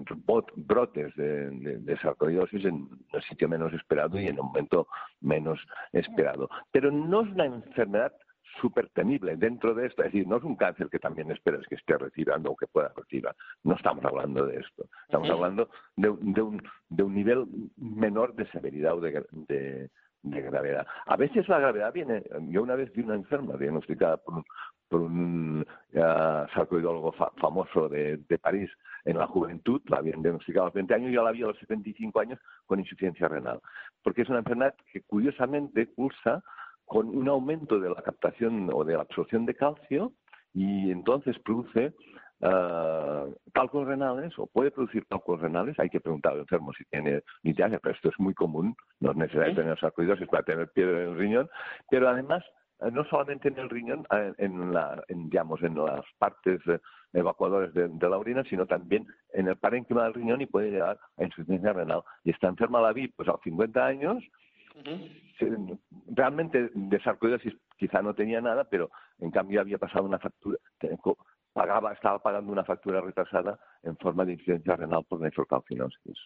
brotes 0.54 1.14
de, 1.16 1.98
sarcoidosis 2.00 2.64
en 2.64 2.74
un 2.74 3.22
sitio 3.28 3.48
menos 3.48 3.72
esperado 3.72 4.18
y 4.18 4.26
en 4.26 4.38
un 4.38 4.46
momento 4.46 4.88
menos 5.20 5.58
esperado. 5.92 6.48
Pero 6.70 6.90
no 6.90 7.22
es 7.22 7.32
una 7.32 7.46
enfermedad 7.46 8.12
súper 8.60 8.88
temible 8.90 9.36
dentro 9.36 9.74
de 9.74 9.86
esto. 9.86 10.02
Es 10.02 10.12
decir, 10.12 10.26
no 10.26 10.36
es 10.36 10.44
un 10.44 10.56
cáncer 10.56 10.88
que 10.88 10.98
también 10.98 11.30
esperas 11.30 11.66
que 11.68 11.74
esté 11.74 11.98
retirando 11.98 12.50
o 12.50 12.56
que 12.56 12.66
pueda 12.66 12.92
retirar. 12.96 13.34
No 13.64 13.74
estamos 13.74 14.04
hablando 14.04 14.46
de 14.46 14.60
esto. 14.60 14.88
Estamos 15.02 15.28
hablando 15.30 15.68
de, 15.96 16.10
un, 16.10 16.62
de 16.88 17.02
un 17.02 17.14
nivel 17.14 17.46
menor 17.76 18.34
de 18.34 18.46
severidad 18.50 18.94
o 18.94 19.00
de, 19.00 19.90
gravedad. 20.30 20.86
A 21.06 21.16
veces 21.16 21.48
la 21.48 21.58
gravedad 21.58 21.92
viene. 21.92 22.22
Yo 22.48 22.62
una 22.62 22.74
vez 22.74 22.92
vi 22.92 23.02
una 23.02 23.14
enferma 23.14 23.56
diagnosticada 23.56 24.16
por 24.18 24.44
por 24.88 25.00
un 25.00 25.66
uh, 25.94 26.48
sarcoidólogo 26.54 27.12
famoso 27.36 27.88
de, 27.88 28.18
París 28.40 28.70
en 29.04 29.18
la 29.18 29.26
juventud, 29.26 29.80
la 29.86 29.98
habían 29.98 30.22
diagnosticado 30.22 30.64
a 30.64 30.66
los 30.68 30.74
20 30.74 30.94
años, 30.94 31.12
yo 31.12 31.24
la 31.24 31.32
vi 31.32 31.42
a 31.42 31.46
los 31.46 31.58
75 31.58 32.20
años 32.20 32.38
con 32.66 32.78
insuficiencia 32.78 33.28
renal, 33.28 33.60
porque 34.02 34.22
es 34.22 34.28
una 34.28 34.38
enfermedad 34.38 34.74
que 34.92 35.02
curiosamente 35.02 35.92
cursa 35.92 36.42
con 36.84 37.08
un 37.08 37.28
aumento 37.28 37.80
de 37.80 37.90
la 37.90 38.02
captación 38.02 38.70
o 38.72 38.84
de 38.84 38.94
la 38.94 39.02
absorción 39.02 39.44
de 39.46 39.54
calcio 39.54 40.12
y 40.54 40.90
entonces 40.90 41.36
produce 41.40 41.92
uh, 42.40 43.32
cálculos 43.52 43.88
renales 43.88 44.32
o 44.38 44.46
puede 44.46 44.70
producir 44.70 45.06
cálculos 45.06 45.40
renales. 45.40 45.78
Hay 45.78 45.90
que 45.90 46.00
preguntar 46.00 46.32
al 46.32 46.40
enfermo 46.40 46.72
si 46.72 46.84
tiene 46.84 47.22
nitiasia, 47.42 47.78
pero 47.78 47.94
esto 47.94 48.08
es 48.08 48.18
muy 48.18 48.34
común. 48.34 48.76
No 49.00 49.10
es 49.10 49.16
necesario 49.16 49.54
tener 49.54 49.78
sarcoidosis 49.78 50.28
para 50.28 50.42
tener 50.42 50.68
piedra 50.68 51.02
en 51.02 51.10
el 51.10 51.16
riñón, 51.16 51.48
pero 51.90 52.08
además 52.08 52.44
eh, 52.80 52.90
no 52.90 53.04
solamente 53.04 53.48
en 53.48 53.58
el 53.58 53.70
riñón, 53.70 54.06
eh, 54.10 54.32
en, 54.38 54.72
la, 54.72 55.02
digamos, 55.08 55.62
en 55.62 55.76
las 55.76 56.04
partes 56.18 56.60
evacuadores 57.12 57.72
de, 57.72 57.88
la 58.08 58.18
orina, 58.18 58.44
sino 58.44 58.66
también 58.66 59.06
en 59.32 59.48
el 59.48 59.56
parénquima 59.56 60.04
del 60.04 60.14
riñón 60.14 60.40
y 60.42 60.46
puede 60.46 60.70
llegar 60.70 60.98
a 61.16 61.24
insuficiencia 61.24 61.72
renal. 61.72 62.02
Y 62.24 62.30
está 62.30 62.48
enferma 62.48 62.80
la 62.80 62.92
vi 62.92 63.08
pues 63.08 63.28
a 63.28 63.32
los 63.32 63.40
50 63.42 63.86
años. 63.86 64.22
Realmente 66.08 66.70
de 66.74 67.00
sarcoidosis 67.00 67.54
quizá 67.78 68.02
no 68.02 68.14
tenía 68.14 68.42
nada, 68.42 68.64
pero 68.64 68.90
en 69.20 69.30
cambio 69.30 69.60
había 69.62 69.78
pasado 69.78 70.04
una 70.04 70.18
factura, 70.18 70.58
pagaba, 71.56 71.94
estaba 71.94 72.18
pagando 72.18 72.52
una 72.52 72.64
factura 72.64 73.00
retrasada 73.00 73.58
en 73.82 73.96
forma 73.96 74.26
de 74.26 74.32
insuficiencia 74.32 74.76
renal 74.76 75.04
por 75.08 75.22
nefrocalcinosis. 75.22 76.18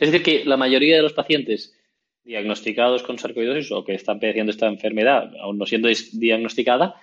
Es 0.00 0.12
decir, 0.12 0.22
que 0.22 0.44
la 0.44 0.56
mayoría 0.56 0.94
de 0.94 1.02
los 1.02 1.12
pacientes 1.12 1.76
diagnosticados 2.22 3.02
con 3.02 3.18
sarcoidosis 3.18 3.72
o 3.72 3.84
que 3.84 3.94
están 3.94 4.20
padeciendo 4.20 4.52
esta 4.52 4.68
enfermedad, 4.68 5.32
aún 5.42 5.58
no 5.58 5.66
siendo 5.66 5.88
diagnosticada, 6.12 6.94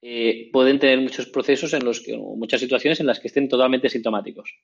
eh, 0.00 0.50
pueden 0.52 0.78
tener 0.78 1.00
muchos 1.00 1.26
procesos 1.26 1.74
en 1.74 1.84
los 1.84 2.00
que, 2.00 2.14
o 2.14 2.36
muchas 2.36 2.60
situaciones 2.60 3.00
en 3.00 3.06
las 3.06 3.18
que 3.18 3.26
estén 3.26 3.48
totalmente 3.48 3.88
sintomáticos. 3.88 4.54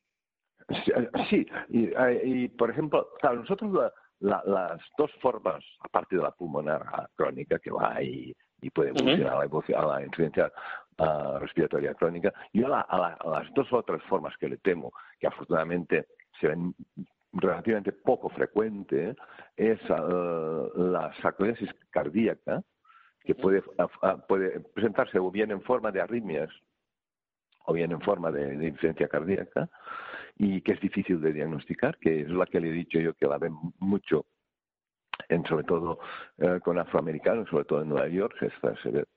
Sí, 1.29 1.45
y, 1.71 2.49
por 2.49 2.71
ejemplo, 2.71 3.09
nosotros 3.23 3.93
las 4.21 4.81
dos 4.97 5.11
formas, 5.21 5.65
aparte 5.81 6.17
de 6.17 6.23
la 6.23 6.31
pulmonar 6.31 7.09
crónica 7.17 7.59
que 7.59 7.71
va 7.71 8.01
y, 8.01 8.33
y 8.65 8.71
puede 8.71 8.91
evolucionar 8.91 9.35
a, 9.35 9.87
la, 9.87 10.05
incidencia 10.05 10.51
respiratoria 11.41 11.95
crónica, 11.95 12.33
yo 12.53 12.67
a, 12.75 13.19
las 13.25 13.55
dos 13.55 13.73
otras 13.73 14.03
formas 14.05 14.37
que 14.39 14.49
le 14.49 14.59
temo, 14.59 14.93
que 15.19 15.27
afortunadamente 15.27 16.07
se 16.41 16.49
ven 16.49 16.75
relativamente 17.33 17.93
poco 17.93 18.29
frecuente, 18.29 19.17
es 19.57 19.81
uh, 19.91 20.71
la 20.77 21.13
sarcoidosis 21.21 21.71
cardíaca, 21.91 22.63
que 23.25 23.35
puede, 23.35 23.63
puede 24.29 24.61
presentarse 24.61 25.19
o 25.19 25.31
bien 25.31 25.51
en 25.51 25.63
forma 25.63 25.91
de 25.91 26.01
arritmias 26.01 26.51
o 27.67 27.73
bien 27.73 27.91
en 27.93 28.01
forma 28.03 28.31
de, 28.31 28.59
de 28.59 28.69
incidencia 28.69 29.09
cardíaca, 29.09 29.69
y 30.37 30.61
que 30.61 30.73
es 30.73 30.81
difícil 30.81 31.21
de 31.21 31.33
diagnosticar, 31.33 31.97
que 31.99 32.23
es 32.23 32.29
la 32.29 32.47
que 32.47 32.61
le 32.61 32.69
he 32.69 32.73
dicho 32.73 32.99
yo 32.99 33.15
que 33.15 33.27
la 33.27 33.39
ven 33.39 33.55
mucho 33.79 34.27
en, 35.29 35.45
sobre 35.47 35.65
todo 35.65 35.99
eh, 36.39 36.61
con 36.63 36.79
afroamericanos, 36.79 37.49
sobre 37.49 37.65
todo 37.65 37.83
en 37.83 37.89
Nueva 37.89 38.09
York, 38.09 38.35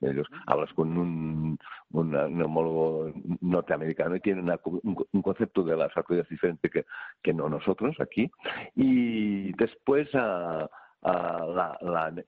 ellos 0.00 0.26
hablas 0.46 0.72
con 0.74 0.96
un, 0.96 1.58
un, 1.92 2.10
neumólogo 2.10 3.12
norteamericano 3.40 4.16
y 4.16 4.20
tienen 4.20 4.50
un, 4.64 5.22
concepto 5.22 5.62
de 5.62 5.76
las 5.76 5.92
sarcoides 5.92 6.28
diferente 6.28 6.70
que, 6.70 6.84
que, 7.22 7.32
no 7.32 7.48
nosotros 7.48 7.96
aquí. 8.00 8.30
Y 8.74 9.52
después 9.54 10.08
a, 10.14 10.68
la, 11.02 11.78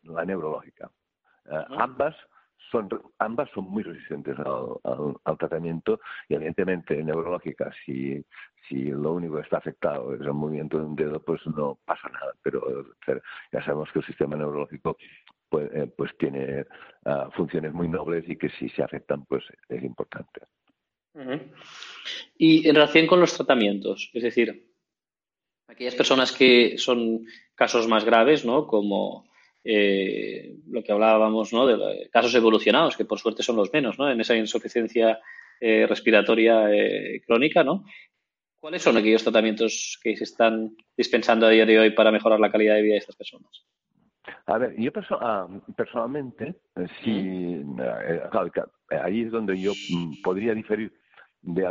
la, 0.05 0.25
neurológica. 0.25 0.91
Eh, 1.51 1.65
ambas 1.79 2.15
son, 2.71 2.89
ambas 3.19 3.51
son 3.55 3.65
muy 3.65 3.83
resistentes 3.83 4.37
al, 4.39 5.39
tratamiento 5.39 6.01
y 6.29 6.35
evidentemente 6.35 7.03
neurológicas, 7.03 7.75
si, 7.85 8.25
si 8.69 8.85
lo 8.87 9.15
único 9.15 9.37
que 9.37 9.43
está 9.43 9.59
afectado 9.59 10.15
es 10.15 10.21
el 10.21 10.33
movimiento 10.33 10.79
de 10.79 10.85
un 10.85 10.97
dedo, 10.97 11.21
pues 11.23 11.41
no 11.47 11.79
pasa 11.85 12.09
nada. 12.09 12.33
Pero 12.43 12.63
ya 13.53 13.65
sabemos 13.65 13.91
que 13.93 14.01
el 14.01 14.07
sistema 14.07 14.37
neurológico 14.37 14.97
pues, 15.49 15.71
eh, 15.75 15.93
pues 15.97 16.17
tiene 16.19 16.65
ah, 17.05 17.29
funciones 17.35 17.73
muy 17.73 17.89
nobles 17.89 18.25
y 18.29 18.37
que 18.37 18.49
si 18.51 18.69
se 18.69 18.83
afectan, 18.83 19.25
pues 19.25 19.45
es 19.69 19.83
importante. 19.83 20.43
Y 22.39 22.69
en 22.69 22.75
relación 22.75 23.07
con 23.09 23.21
los 23.21 23.35
tratamientos, 23.35 24.11
es 24.15 24.23
decir, 24.23 24.71
aquellas 25.67 25.97
personas 25.97 26.31
que 26.33 26.79
son 26.79 27.27
casos 27.55 27.89
más 27.89 28.05
graves, 28.05 28.45
¿no? 28.45 28.67
Como 28.67 29.30
eh, 29.65 30.57
lo 30.69 30.83
que 30.83 30.93
hablábamos, 30.93 31.53
¿no? 31.53 31.67
De 31.67 32.09
casos 32.11 32.35
evolucionados, 32.35 32.97
que 32.97 33.05
por 33.05 33.19
suerte 33.19 33.43
son 33.43 33.57
los 33.57 33.73
menos, 33.73 33.99
¿no? 33.99 34.11
En 34.11 34.21
esa 34.21 34.37
insuficiencia 34.37 35.21
eh, 35.61 35.87
respiratoria 35.87 36.71
eh, 36.73 37.21
crónica, 37.27 37.63
¿no? 37.63 37.85
¿Cuáles 38.59 38.83
son 38.83 38.97
aquellos 38.97 39.23
tratamientos 39.23 39.99
que 40.03 40.17
se 40.17 40.25
están 40.25 40.77
dispensando 40.97 41.47
a 41.47 41.51
día 41.51 41.67
de 41.67 41.79
hoy 41.79 41.91
para 41.91 42.11
mejorar 42.11 42.41
la 42.41 42.51
calidad 42.51 42.75
de 42.75 42.83
vida 42.83 42.93
de 42.95 42.99
estas 42.99 43.17
personas? 43.17 43.67
A 44.47 44.59
ver, 44.59 44.75
yo 44.79 44.91
ah, 45.21 45.49
personalmente, 45.77 46.55
sí, 47.03 47.63
ahí 48.91 49.23
es 49.23 49.31
donde 49.31 49.59
yo 49.59 49.73
mm, 49.73 50.23
podría 50.23 50.55
diferir 50.55 50.93
de, 51.43 51.67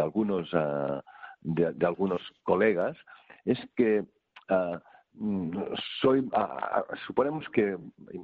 algunos 0.00 0.48
ah, 0.52 1.02
de, 1.40 1.86
algunos 1.86 2.22
colegas, 2.42 2.96
es 3.44 3.58
que 3.76 4.04
Mm, 5.14 5.56
soy, 6.00 6.28
suponemos 7.06 7.48
que, 7.50 7.76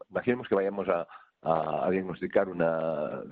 imaginemos 0.09 0.49
que 0.49 0.55
vayamos 0.55 0.89
a, 0.89 1.07
diagnosticar 1.91 2.49
una 2.49 3.23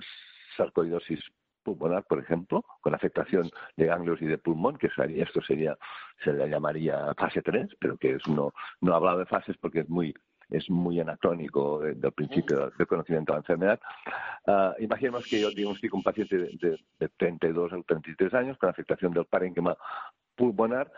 sarcoidosis 0.57 1.19
pulmonar, 1.61 2.03
por 2.05 2.19
ejemplo, 2.19 2.65
con 2.81 2.95
afectación 2.95 3.51
de 3.77 3.85
ganglios 3.85 4.19
y 4.21 4.25
de 4.25 4.39
pulmón, 4.39 4.77
que 4.77 4.89
sería, 4.89 5.23
esto 5.23 5.41
sería, 5.41 5.77
se 6.23 6.33
le 6.33 6.49
llamaría 6.49 7.13
fase 7.15 7.43
3, 7.43 7.67
pero 7.79 7.97
que 7.97 8.15
es 8.15 8.27
no, 8.27 8.51
no 8.81 8.91
he 8.91 8.95
hablado 8.95 9.19
de 9.19 9.25
fases 9.27 9.55
porque 9.57 9.81
es 9.81 9.89
muy, 9.89 10.15
es 10.49 10.67
muy 10.69 10.99
anacrónico 10.99 11.79
del 11.79 12.11
principio 12.13 12.71
del 12.75 12.87
conocimiento 12.87 13.33
de 13.33 13.35
la 13.35 13.41
enfermedad. 13.41 13.79
Uh, 14.47 14.81
imaginemos 14.81 15.27
que 15.27 15.41
yo 15.41 15.51
diagnostico 15.51 15.97
un 15.97 16.03
paciente 16.03 16.37
de, 16.37 16.57
de, 16.59 16.79
de 16.99 17.09
32 17.09 17.73
o 17.73 17.83
33 17.83 18.33
años 18.33 18.57
con 18.57 18.69
afectación 18.69 19.13
del 19.13 19.25
parénquima 19.25 19.77
pulmonar 20.35 20.91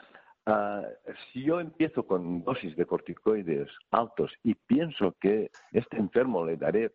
Ah, 0.48 0.84
si 1.32 1.44
yo 1.44 1.60
empiezo 1.60 2.06
con 2.06 2.44
dosis 2.44 2.76
de 2.76 2.86
corticoides 2.86 3.70
altos 3.92 4.32
y 4.44 4.56
pienso 4.56 5.16
que 5.22 5.52
este 5.72 5.98
enfermo 5.98 6.46
le 6.46 6.58
daré 6.58 6.92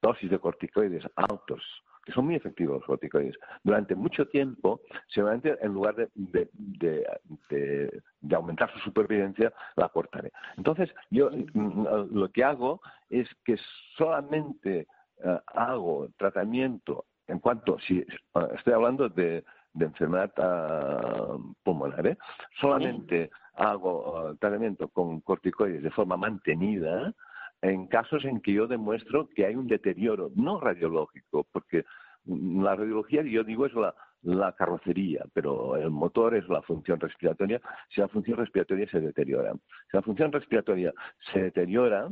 dosis 0.00 0.30
de 0.30 0.38
corticoides 0.38 1.04
altos, 1.16 1.62
que 2.04 2.12
son 2.12 2.26
muy 2.26 2.36
efectivos 2.36 2.76
los 2.76 2.86
corticoides, 2.86 3.36
durante 3.64 3.96
mucho 3.96 4.28
tiempo, 4.28 4.80
seguramente 5.08 5.56
en 5.60 5.72
lugar 5.72 5.96
de, 5.96 6.48
de, 6.54 8.02
aumentar 8.32 8.72
su 8.74 8.78
supervivencia, 8.80 9.52
la 9.76 9.88
cortaré. 9.88 10.30
Entonces, 10.56 10.94
yo 11.10 11.30
mm, 11.30 12.16
lo 12.16 12.30
que 12.30 12.44
hago 12.44 12.80
es 13.08 13.28
que 13.44 13.56
solamente 13.96 14.86
ah, 15.24 15.42
hago 15.46 16.08
tratamiento 16.16 17.06
en 17.26 17.38
cuanto, 17.38 17.78
si 17.80 18.04
ah, 18.34 18.48
estoy 18.54 18.74
hablando 18.74 19.08
de 19.08 19.44
de 19.74 19.86
enfermedad 19.86 20.32
uh, 20.38 21.54
pulmonar. 21.62 22.06
¿eh? 22.06 22.16
Solamente 22.60 23.30
hago 23.54 24.30
uh, 24.30 24.36
tratamiento 24.36 24.88
con 24.88 25.20
corticoides 25.20 25.82
de 25.82 25.90
forma 25.90 26.16
mantenida 26.16 27.12
en 27.60 27.86
casos 27.86 28.24
en 28.24 28.40
que 28.40 28.52
yo 28.52 28.66
demuestro 28.66 29.28
que 29.34 29.46
hay 29.46 29.56
un 29.56 29.66
deterioro, 29.66 30.30
no 30.34 30.60
radiológico, 30.60 31.46
porque 31.50 31.84
la 32.26 32.74
radiología, 32.74 33.22
yo 33.22 33.44
digo, 33.44 33.66
es 33.66 33.74
la, 33.74 33.94
la 34.22 34.52
carrocería, 34.52 35.24
pero 35.32 35.76
el 35.76 35.90
motor 35.90 36.34
es 36.34 36.48
la 36.48 36.62
función 36.62 37.00
respiratoria. 37.00 37.60
Si 37.88 38.00
la 38.00 38.08
función 38.08 38.38
respiratoria 38.38 38.88
se 38.90 39.00
deteriora, 39.00 39.52
si 39.90 39.96
la 39.96 40.02
función 40.02 40.32
respiratoria 40.32 40.92
se 41.32 41.42
deteriora, 41.42 42.08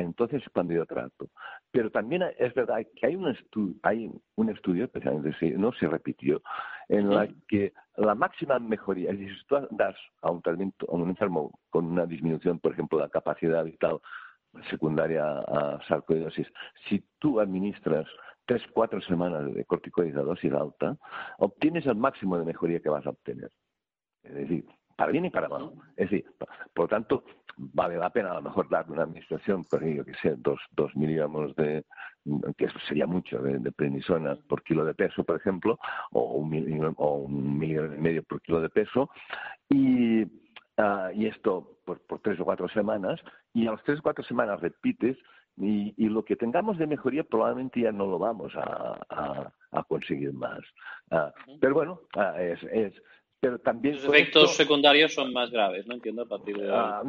entonces 0.00 0.42
cuando 0.52 0.74
yo 0.74 0.86
trato. 0.86 1.28
Pero 1.70 1.90
también 1.90 2.22
es 2.38 2.54
verdad 2.54 2.84
que 2.96 3.06
hay 3.06 3.16
un, 3.16 3.28
estudio, 3.28 3.74
hay 3.82 4.10
un 4.36 4.50
estudio, 4.50 4.84
especialmente 4.84 5.50
no 5.58 5.72
se 5.72 5.88
repitió, 5.88 6.42
en 6.88 7.10
la 7.10 7.28
que 7.48 7.72
la 7.96 8.14
máxima 8.14 8.58
mejoría, 8.58 9.10
es 9.10 9.18
decir, 9.18 9.36
si 9.38 9.46
tú 9.46 9.56
das 9.70 9.96
a 10.22 10.30
un, 10.30 10.42
tratamiento, 10.42 10.86
a 10.90 10.94
un 10.94 11.08
enfermo 11.08 11.58
con 11.70 11.86
una 11.86 12.06
disminución, 12.06 12.58
por 12.58 12.72
ejemplo, 12.72 12.98
de 12.98 13.04
la 13.04 13.10
capacidad 13.10 13.64
vital 13.64 14.00
secundaria 14.68 15.24
a 15.24 15.78
sarcoidosis, 15.88 16.46
si 16.88 17.04
tú 17.18 17.40
administras 17.40 18.06
tres, 18.44 18.62
cuatro 18.72 19.00
semanas 19.00 19.52
de 19.54 19.64
corticoides 19.64 20.16
a 20.16 20.22
dosis 20.22 20.52
alta, 20.52 20.96
obtienes 21.38 21.86
el 21.86 21.96
máximo 21.96 22.38
de 22.38 22.44
mejoría 22.44 22.80
que 22.80 22.88
vas 22.88 23.06
a 23.06 23.10
obtener. 23.10 23.50
Es 24.22 24.34
decir, 24.34 24.64
para 24.96 25.12
bien 25.12 25.26
y 25.26 25.30
para 25.30 25.48
mal. 25.48 25.72
Es 25.96 26.10
decir, 26.10 26.24
por 26.74 26.84
lo 26.84 26.88
tanto, 26.88 27.24
vale 27.56 27.96
la 27.96 28.10
pena 28.10 28.32
a 28.32 28.34
lo 28.34 28.42
mejor 28.42 28.68
dar 28.68 28.90
una 28.90 29.02
administración, 29.02 29.64
por 29.64 29.84
yo 29.84 30.04
que 30.04 30.14
sé, 30.14 30.34
dos, 30.38 30.60
dos 30.72 30.94
miligramos 30.96 31.54
de, 31.56 31.84
que 32.56 32.66
eso 32.66 32.78
sería 32.86 33.06
mucho, 33.06 33.38
de, 33.38 33.58
de 33.58 33.72
prednisona 33.72 34.36
por 34.48 34.62
kilo 34.62 34.84
de 34.84 34.94
peso, 34.94 35.24
por 35.24 35.36
ejemplo, 35.36 35.78
o 36.12 36.34
un, 36.34 36.50
miligramo, 36.50 37.26
y 37.28 38.00
medio 38.00 38.22
por 38.22 38.40
kilo 38.42 38.60
de 38.60 38.68
peso, 38.68 39.10
y, 39.68 40.24
ah, 40.78 41.10
y 41.14 41.26
esto 41.26 41.78
por, 41.84 42.00
por, 42.00 42.20
tres 42.20 42.40
o 42.40 42.44
cuatro 42.44 42.68
semanas, 42.68 43.20
y 43.52 43.66
a 43.66 43.72
las 43.72 43.82
tres 43.84 43.98
o 44.00 44.02
cuatro 44.02 44.24
semanas 44.24 44.60
repites 44.60 45.16
y, 45.56 46.08
lo 46.08 46.24
que 46.24 46.36
tengamos 46.36 46.78
de 46.78 46.86
mejoría 46.86 47.24
probablemente 47.24 47.80
ya 47.80 47.92
no 47.92 48.06
lo 48.06 48.18
vamos 48.18 48.52
a, 48.56 49.52
conseguir 49.88 50.32
más. 50.32 50.60
Ah, 51.10 51.32
pero 51.60 51.74
bueno, 51.74 52.00
ah, 52.16 52.40
es, 52.40 52.62
es, 52.64 52.94
pero 53.42 53.58
también... 53.58 53.96
Los 53.96 54.04
efectos 54.04 54.54
secundarios 54.54 55.12
son 55.12 55.32
más 55.32 55.50
graves, 55.50 55.84
¿no? 55.88 55.94
Entiendo, 55.94 56.22
a 56.22 56.28
partir 56.28 56.56
de... 56.56 56.68
La, 56.68 57.02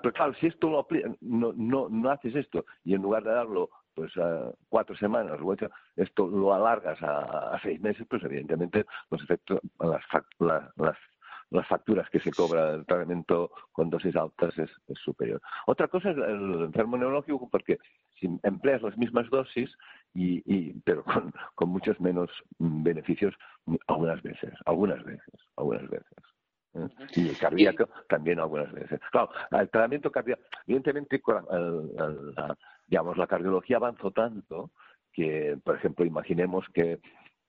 pero 0.00 0.12
claro, 0.14 0.32
si 0.34 0.46
esto 0.46 0.70
lo 0.70 0.86
no, 1.20 1.52
no, 1.54 1.88
no 1.90 2.10
haces 2.10 2.34
esto 2.36 2.64
y 2.84 2.94
en 2.94 3.02
lugar 3.02 3.24
de 3.24 3.32
darlo 3.32 3.68
pues 3.94 4.16
a 4.16 4.52
cuatro 4.68 4.96
semanas, 4.96 5.38
esto 5.96 6.28
lo 6.28 6.54
alargas 6.54 6.98
a, 7.02 7.58
seis 7.62 7.80
meses, 7.80 8.06
pues 8.08 8.22
evidentemente 8.22 8.86
los 9.10 9.22
efectos, 9.22 9.60
las, 9.80 10.02
las 10.76 10.96
las 11.50 11.66
facturas 11.68 12.08
que 12.10 12.20
se 12.20 12.32
cobra 12.32 12.74
el 12.74 12.86
tratamiento 12.86 13.50
con 13.72 13.88
dosis 13.88 14.16
altas 14.16 14.56
es, 14.58 14.70
superior. 14.98 15.40
Otra 15.66 15.88
cosa 15.88 16.10
es 16.10 16.16
el 16.16 16.64
enfermo 16.64 16.96
neurológico, 16.96 17.48
porque 17.48 17.78
si 18.18 18.28
empleas 18.42 18.82
las 18.82 18.96
mismas 18.96 19.28
dosis, 19.30 19.70
y, 20.14 20.72
pero 20.80 21.04
con, 21.04 21.32
con 21.54 21.68
muchos 21.68 22.00
menos 22.00 22.30
beneficios 22.58 23.34
algunas 23.86 24.22
veces, 24.22 24.52
algunas 24.64 25.04
veces, 25.04 25.34
algunas 25.56 25.88
veces. 25.88 26.18
¿eh? 26.74 26.88
Y 27.14 27.28
el 27.28 27.38
cardíaco 27.38 27.88
también 28.08 28.40
algunas 28.40 28.72
veces. 28.72 29.00
Claro, 29.10 29.30
el 29.50 29.68
tratamiento 29.70 30.10
cardíaco, 30.10 30.42
evidentemente, 30.66 31.20
la, 31.26 32.56
digamos, 32.86 33.16
la 33.16 33.26
cardiología 33.26 33.76
avanzó 33.76 34.10
tanto 34.10 34.70
que, 35.12 35.58
por 35.64 35.76
ejemplo, 35.76 36.04
imaginemos 36.04 36.66
que 36.72 37.00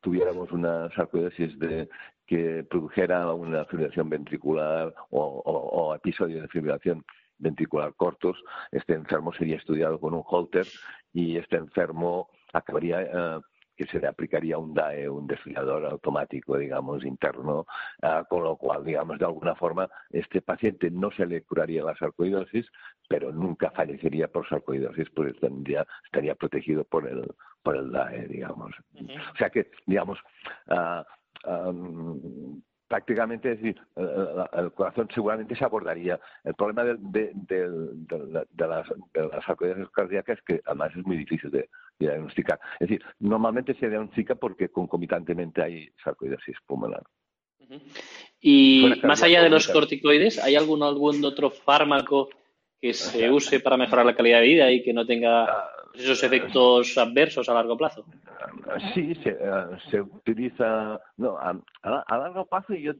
tuviéramos 0.01 0.51
una 0.51 0.89
sarcoidosis 0.95 1.57
de, 1.59 1.89
que 2.25 2.63
produjera 2.69 3.33
una 3.33 3.65
fibrilación 3.65 4.09
ventricular 4.09 4.93
o, 5.09 5.95
episodios 5.95 6.41
de 6.41 6.47
fibrilación 6.49 7.03
ventricular 7.37 7.93
cortos, 7.95 8.43
este 8.71 8.93
enfermo 8.93 9.33
sería 9.33 9.57
estudiado 9.57 9.99
con 9.99 10.13
un 10.13 10.23
holter 10.25 10.67
y 11.13 11.37
este 11.37 11.57
enfermo 11.57 12.29
acabaría 12.53 13.01
eh, 13.01 13.39
que 13.77 13.85
se 13.85 13.99
le 13.99 14.07
aplicaría 14.07 14.57
un 14.57 14.73
DAE, 14.73 15.07
un 15.07 15.27
desfibrilador 15.27 15.85
automático, 15.85 16.57
digamos, 16.57 17.05
interno, 17.05 17.67
eh, 18.01 18.23
con 18.27 18.43
lo 18.43 18.57
cual, 18.57 18.83
digamos, 18.83 19.19
de 19.19 19.25
alguna 19.25 19.55
forma, 19.55 19.87
este 20.09 20.41
paciente 20.41 20.89
no 20.89 21.11
se 21.11 21.27
le 21.27 21.43
curaría 21.43 21.83
la 21.83 21.95
sarcoidosis, 21.95 22.65
pero 23.07 23.31
nunca 23.31 23.69
fallecería 23.71 24.27
por 24.27 24.49
sarcoidosis, 24.49 25.09
pues 25.11 25.39
tendría, 25.39 25.85
estaría 26.05 26.33
protegido 26.33 26.83
por 26.85 27.07
el, 27.07 27.23
por 27.61 27.77
el 27.77 27.91
DAE, 27.91 28.27
digamos. 28.27 28.75
O 28.95 29.37
sea 29.37 29.51
que, 29.51 29.69
digamos, 29.85 30.19
uh, 30.69 31.03
prácticamente 32.87 33.51
es 33.51 33.61
decir, 33.61 33.81
el 34.53 34.71
corazón 34.71 35.07
seguramente 35.13 35.55
se 35.55 35.65
abordaría. 35.65 36.19
El 36.43 36.53
problema 36.55 36.83
de, 36.83 36.95
de, 36.99 37.31
de, 37.33 37.69
de 38.51 38.67
las, 38.67 38.87
de 38.87 39.87
cardíacas 39.93 40.37
es 40.37 40.43
que 40.43 40.61
además 40.65 40.91
es 40.95 41.05
muy 41.05 41.17
difícil 41.17 41.51
de, 41.51 41.69
diagnosticar. 41.99 42.59
Es 42.79 42.89
decir, 42.89 43.03
normalmente 43.19 43.73
se 43.75 43.89
diagnostica 43.89 44.35
porque 44.35 44.69
concomitantemente 44.69 45.61
hay 45.61 45.89
sarcoidosis 46.03 46.57
pulmonar. 46.65 47.03
Y 48.39 48.93
más 49.03 49.23
allá 49.23 49.43
de 49.43 49.49
los 49.49 49.67
corticoides, 49.67 50.41
¿hay 50.43 50.55
algún, 50.55 50.83
algún 50.83 51.23
otro 51.25 51.49
fármaco 51.49 52.29
que 52.79 52.93
se 52.93 53.29
use 53.31 53.59
para 53.59 53.77
mejorar 53.77 54.05
la 54.05 54.15
calidad 54.15 54.39
de 54.39 54.47
vida 54.47 54.71
y 54.71 54.83
que 54.83 54.93
no 54.93 55.05
tenga 55.05 55.45
ah, 55.45 55.69
esos 55.99 56.23
efectos 56.23 56.97
adversos 56.97 57.47
a 57.49 57.53
largo 57.53 57.77
plazo. 57.77 58.05
Sí, 58.93 59.15
se, 59.15 59.37
eh, 59.39 60.01
utiliza, 60.01 60.99
no, 61.17 61.37
a, 61.37 61.53
largo 62.17 62.45
plazo 62.45 62.73
yo 62.73 62.93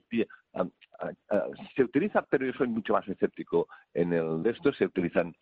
se 1.76 1.84
utiliza, 1.84 2.22
pero 2.24 2.46
yo 2.46 2.54
soy 2.54 2.68
mucho 2.68 2.94
más 2.94 3.08
escéptico 3.08 3.68
en 3.94 4.14
el 4.14 4.42
de 4.44 4.52
esto, 4.52 4.74
se 4.74 4.86
utilizan 4.86 5.36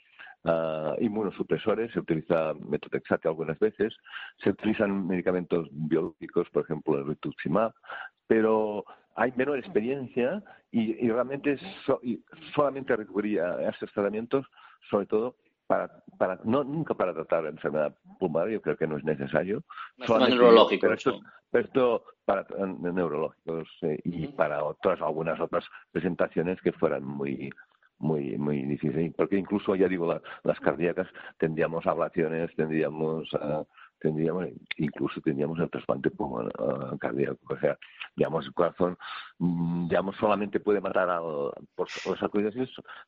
uh, 0.44 1.02
inmunosupresores, 1.02 1.92
se 1.94 2.00
utiliza 2.00 2.54
metotrexate 2.54 3.28
algunas 3.28 3.58
veces, 3.60 3.96
se 4.44 4.50
utilizan 4.50 5.08
medicamentos 5.08 5.68
biológicos, 5.72 6.50
por 6.50 6.64
ejemplo 6.64 6.98
el 6.98 7.08
rituximab, 7.08 7.74
pero 8.28 8.86
hay 9.16 9.32
menor 9.36 9.58
experiencia 9.58 10.44
y, 10.72 11.08
realmente 11.10 11.58
solamente 12.54 12.96
recurría 12.96 13.46
a 13.46 13.70
estos 13.70 13.92
tratamientos, 13.94 14.46
sobre 14.90 15.06
todo 15.06 15.36
para, 15.68 16.04
para 16.18 16.40
no 16.44 16.64
nunca 16.64 16.94
para 16.94 17.14
tratar 17.14 17.44
la 17.44 17.50
enfermedad 17.50 17.96
pulmonar, 18.20 18.50
yo 18.50 18.62
creo 18.62 18.78
que 18.78 18.88
no 18.88 18.98
es 18.98 19.04
necesario. 19.04 19.64
neurológicos. 19.98 20.82
Pero 20.82 20.94
esto, 20.94 21.22
pero 21.52 21.66
esto 21.66 22.04
para 22.26 22.46
neurológicos 22.58 23.70
eh, 23.84 24.00
y 24.04 24.28
para 24.28 24.64
otras 24.64 25.02
algunas 25.02 25.40
otras 25.40 25.66
presentaciones 25.92 26.60
que 26.62 26.72
fueran 26.74 27.04
muy 27.04 27.52
muy 27.98 28.38
muy 28.38 28.64
difíciles 28.64 29.14
porque 29.16 29.38
incluso 29.38 29.76
ya 29.76 29.88
digo 29.88 30.20
las 30.44 30.60
cardíacas 30.60 31.08
tendríamos 31.38 31.86
ablaciones 31.88 32.54
tendríamos 32.56 33.32
uh, 33.34 33.66
tendríamos 34.00 34.48
incluso 34.78 35.22
tendríamos 35.22 35.60
el 35.60 35.70
trasplante 35.70 36.12
pulmonar 36.12 36.52
uh, 36.60 36.98
cardíaco 36.98 37.38
o 37.50 37.58
sea 37.58 37.78
digamos 38.16 38.46
el 38.48 38.54
corazón 38.54 38.98
mm, 39.40 39.88
digamos 39.88 40.18
solamente 40.18 40.60
puede 40.60 40.82
matar 40.82 41.10
al 41.10 41.54
por 41.74 41.88
los 42.06 42.20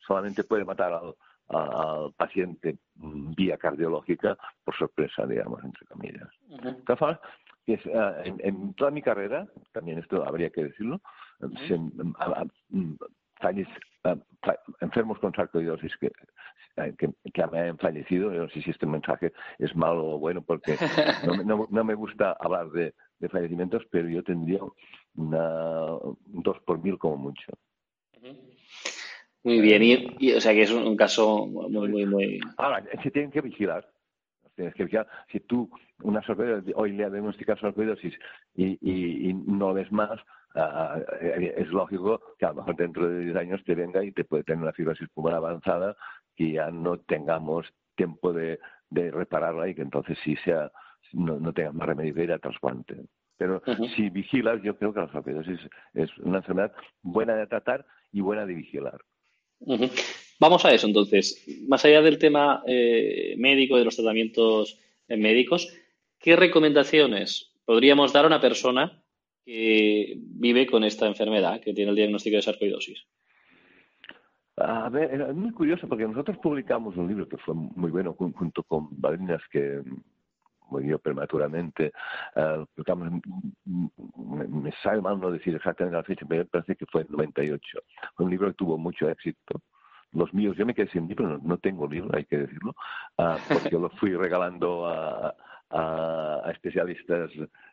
solamente 0.07 0.43
puede 0.45 0.63
matar 0.63 0.93
al 0.93 1.15
al 1.49 2.13
paciente 2.13 2.77
vía 2.95 3.57
cardiológica 3.57 4.37
por 4.63 4.75
sorpresa, 4.75 5.25
digamos, 5.25 5.63
entre 5.63 5.85
comillas. 5.85 6.29
Eh, 7.67 8.35
en, 8.43 8.73
toda 8.75 8.91
mi 8.91 9.01
carrera, 9.01 9.45
también 9.73 9.99
esto 9.99 10.25
habría 10.25 10.49
que 10.49 10.63
decirlo, 10.63 11.01
mm, 11.41 12.93
enfermos 14.79 15.19
con 15.19 15.33
sarcoidosis 15.33 15.95
que, 15.97 16.11
que, 16.97 17.09
que, 17.33 17.47
me 17.47 17.59
han 17.59 17.77
fallecido, 17.77 18.31
no 18.31 18.47
sé 18.49 18.61
si 18.61 18.69
este 18.69 18.85
mensaje 18.85 19.33
es 19.59 19.75
malo 19.75 20.15
o 20.15 20.19
bueno, 20.19 20.41
porque 20.41 20.77
no, 21.45 21.67
no, 21.69 21.83
me 21.83 21.93
gusta 21.93 22.37
hablar 22.39 22.69
de, 22.69 22.93
de, 23.19 23.29
fallecimientos, 23.29 23.83
pero 23.91 24.07
yo 24.07 24.23
tendría 24.23 24.59
una, 25.15 25.99
dos 26.25 26.59
por 26.65 26.81
mil 26.81 26.97
como 26.97 27.17
mucho. 27.17 27.51
Muy 29.47 29.61
bien, 29.61 29.81
y, 30.19 30.33
o 30.33 30.41
sea 30.41 30.51
que 30.51 30.63
es 30.63 30.71
un, 30.71 30.97
caso 30.97 31.47
muy, 31.47 31.87
muy, 31.87 32.05
muy. 32.05 32.39
Ahora, 32.57 32.83
se 33.01 33.11
tienen 33.11 33.31
que 33.31 33.39
vigilar. 33.39 33.87
Tienes 34.57 34.75
que 34.75 34.83
vigilar. 34.83 35.07
Si 35.31 35.39
tú 35.39 35.69
una 36.03 36.21
sorpresa, 36.23 36.61
hoy 36.75 36.91
le 36.91 37.09
diagnosticas 37.09 37.57
sorpredosis 37.57 38.13
y, 38.55 38.77
y, 38.81 39.29
y 39.29 39.33
no 39.33 39.73
ves 39.73 39.89
más, 39.89 40.19
uh, 40.55 40.99
es 41.55 41.69
lógico 41.69 42.21
que 42.37 42.45
a 42.45 42.49
lo 42.49 42.55
mejor 42.55 42.75
dentro 42.75 43.07
de 43.07 43.23
10 43.23 43.37
años 43.37 43.63
te 43.63 43.73
venga 43.73 44.03
y 44.03 44.11
te 44.11 44.25
puede 44.25 44.43
tener 44.43 44.63
una 44.63 44.73
fibrosis 44.73 45.07
pulmonar 45.13 45.37
avanzada 45.37 45.95
y 46.35 46.55
ya 46.55 46.69
no 46.69 46.97
tengamos 46.97 47.67
tiempo 47.95 48.33
de, 48.33 48.59
de 48.89 49.11
repararla 49.11 49.69
y 49.69 49.75
que 49.75 49.81
entonces 49.81 50.17
sí 50.25 50.35
sea 50.43 50.69
no, 51.13 51.39
no 51.39 51.53
tengas 51.53 51.73
más 51.73 51.87
remedio 51.87 52.13
que 52.13 52.23
ir 52.25 52.33
a 52.33 52.39
trasplante. 52.39 52.97
Pero 53.37 53.61
si 53.95 54.09
vigilas, 54.09 54.61
yo 54.61 54.77
creo 54.77 54.93
que 54.93 54.99
la 54.99 55.07
sorpredosis 55.07 55.61
es 55.93 56.09
una 56.17 56.39
enfermedad 56.39 56.73
buena 57.01 57.33
de 57.35 57.47
tratar 57.47 57.85
y 58.11 58.19
buena 58.19 58.45
de 58.45 58.53
vigilar. 58.53 58.99
Vamos 60.39 60.65
a 60.65 60.73
eso 60.73 60.87
entonces. 60.87 61.43
Más 61.67 61.83
allá 61.85 62.01
del 62.01 62.17
tema 62.17 62.63
eh, 62.67 63.35
médico, 63.37 63.77
de 63.77 63.85
los 63.85 63.95
tratamientos 63.95 64.79
eh, 65.07 65.17
médicos, 65.17 65.73
¿qué 66.19 66.35
recomendaciones 66.35 67.51
podríamos 67.65 68.13
dar 68.13 68.25
a 68.25 68.27
una 68.27 68.41
persona 68.41 69.03
que 69.45 70.15
vive 70.17 70.67
con 70.67 70.83
esta 70.83 71.07
enfermedad, 71.07 71.61
que 71.61 71.73
tiene 71.73 71.91
el 71.91 71.95
diagnóstico 71.95 72.35
de 72.35 72.41
sarcoidosis? 72.41 73.05
A 74.57 74.89
ver, 74.89 75.21
es 75.21 75.35
muy 75.35 75.51
curioso 75.51 75.87
porque 75.87 76.07
nosotros 76.07 76.37
publicamos 76.39 76.97
un 76.97 77.07
libro 77.07 77.27
que 77.27 77.37
fue 77.37 77.53
muy 77.53 77.91
bueno 77.91 78.13
junto 78.13 78.63
con 78.63 78.87
Valinas 78.91 79.41
que 79.51 79.81
murió 80.69 80.99
prematuramente. 80.99 81.91
Uh, 82.35 82.65
me, 82.95 84.47
me 84.47 84.71
sale 84.83 85.01
mal 85.01 85.19
no 85.19 85.31
decir 85.31 85.55
exactamente 85.55 85.97
la 85.97 86.03
fecha, 86.03 86.25
pero 86.27 86.45
parece 86.45 86.75
que 86.75 86.85
fue 86.85 87.01
en 87.01 87.07
98. 87.09 87.79
Fue 88.15 88.25
un 88.25 88.31
libro 88.31 88.47
que 88.47 88.55
tuvo 88.55 88.77
mucho 88.77 89.09
éxito. 89.09 89.61
Los 90.13 90.33
míos, 90.33 90.55
yo 90.57 90.65
me 90.65 90.73
quedé 90.73 90.87
sin 90.89 91.07
libro, 91.07 91.37
no, 91.43 91.57
tengo 91.57 91.87
libro, 91.87 92.09
hay 92.15 92.25
que 92.25 92.37
decirlo, 92.37 92.73
uh, 93.17 93.35
porque 93.47 93.69
yo 93.69 93.79
lo 93.79 93.89
fui 93.89 94.15
regalando 94.15 94.87
a, 94.87 95.35
a, 95.69 96.49
especialistas 96.51 97.31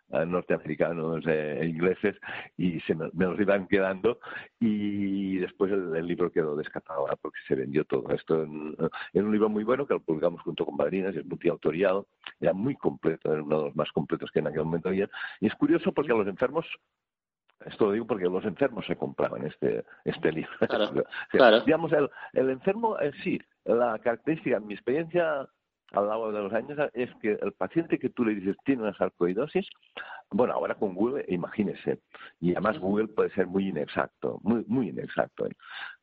norteamericanos 0.09 1.27
e 1.27 1.67
ingleses 1.67 2.17
y 2.57 2.79
se 2.81 2.95
me, 2.95 3.11
los 3.15 3.41
iban 3.41 3.67
quedando 3.67 4.21
y 4.61 5.39
después 5.39 5.73
el, 5.73 6.07
libro 6.07 6.31
quedó 6.31 6.55
descartado 6.57 7.07
porque 7.21 7.39
se 7.49 7.55
vendió 7.55 7.85
todo. 7.85 8.11
Esto 8.11 8.43
en, 8.43 8.77
un 9.15 9.33
libro 9.33 9.49
muy 9.49 9.65
bueno 9.65 9.87
que 9.87 9.95
lo 9.95 10.01
publicamos 10.01 10.43
junto 10.43 10.67
con 10.67 10.77
Madrinas 10.77 11.17
es 11.17 11.25
multiautorial 11.25 12.05
era 12.41 12.53
muy 12.53 12.77
completo 12.77 13.33
era 13.33 13.43
uno 13.43 13.59
de 13.59 13.65
los 13.67 13.77
más 13.77 13.91
completos 13.93 14.31
que 14.31 14.41
en 14.41 14.49
aquel 14.49 14.65
momento 14.65 14.89
había 14.89 15.09
y 15.41 15.47
es 15.47 15.55
curioso 15.55 15.93
porque 15.93 16.13
a 16.13 16.17
los 16.17 16.29
enfermos 16.29 16.67
esto 17.65 17.87
lo 17.87 17.93
digo 17.93 18.07
porque 18.07 18.25
los 18.25 18.45
enfermos 18.45 18.85
se 18.87 18.97
compraban 18.97 19.47
este 19.47 19.85
este 20.05 20.33
libro. 20.33 20.53
Digamos 21.65 21.93
el, 21.93 22.11
el 22.35 22.51
enfermo 22.51 22.99
eh, 23.01 23.13
sí 23.23 23.41
la 23.65 23.99
característica 23.99 24.61
mi 24.61 24.75
experiencia 24.75 25.49
a 25.95 26.01
lo 26.01 26.09
largo 26.09 26.33
de 26.33 26.43
los 26.43 26.53
años 26.53 26.79
es 26.93 27.11
que 27.23 27.39
el 27.41 27.53
paciente 27.53 27.99
que 27.99 28.11
tú 28.11 28.25
le 28.25 28.35
dices 28.35 28.57
tiene 28.65 28.83
una 28.83 28.97
sarcoidosis, 28.97 29.67
bueno, 30.31 30.55
ahora 30.55 30.75
con 30.75 30.95
Google, 30.95 31.25
imagínese, 31.29 32.01
y 32.41 32.53
además 32.53 32.79
Google 32.79 33.09
puede 33.09 33.31
ser 33.31 33.47
muy 33.47 33.69
inexacto, 33.69 34.41
muy, 34.43 34.65
muy 34.67 34.89
inexacto, 34.89 35.47
¿eh? 35.47 35.57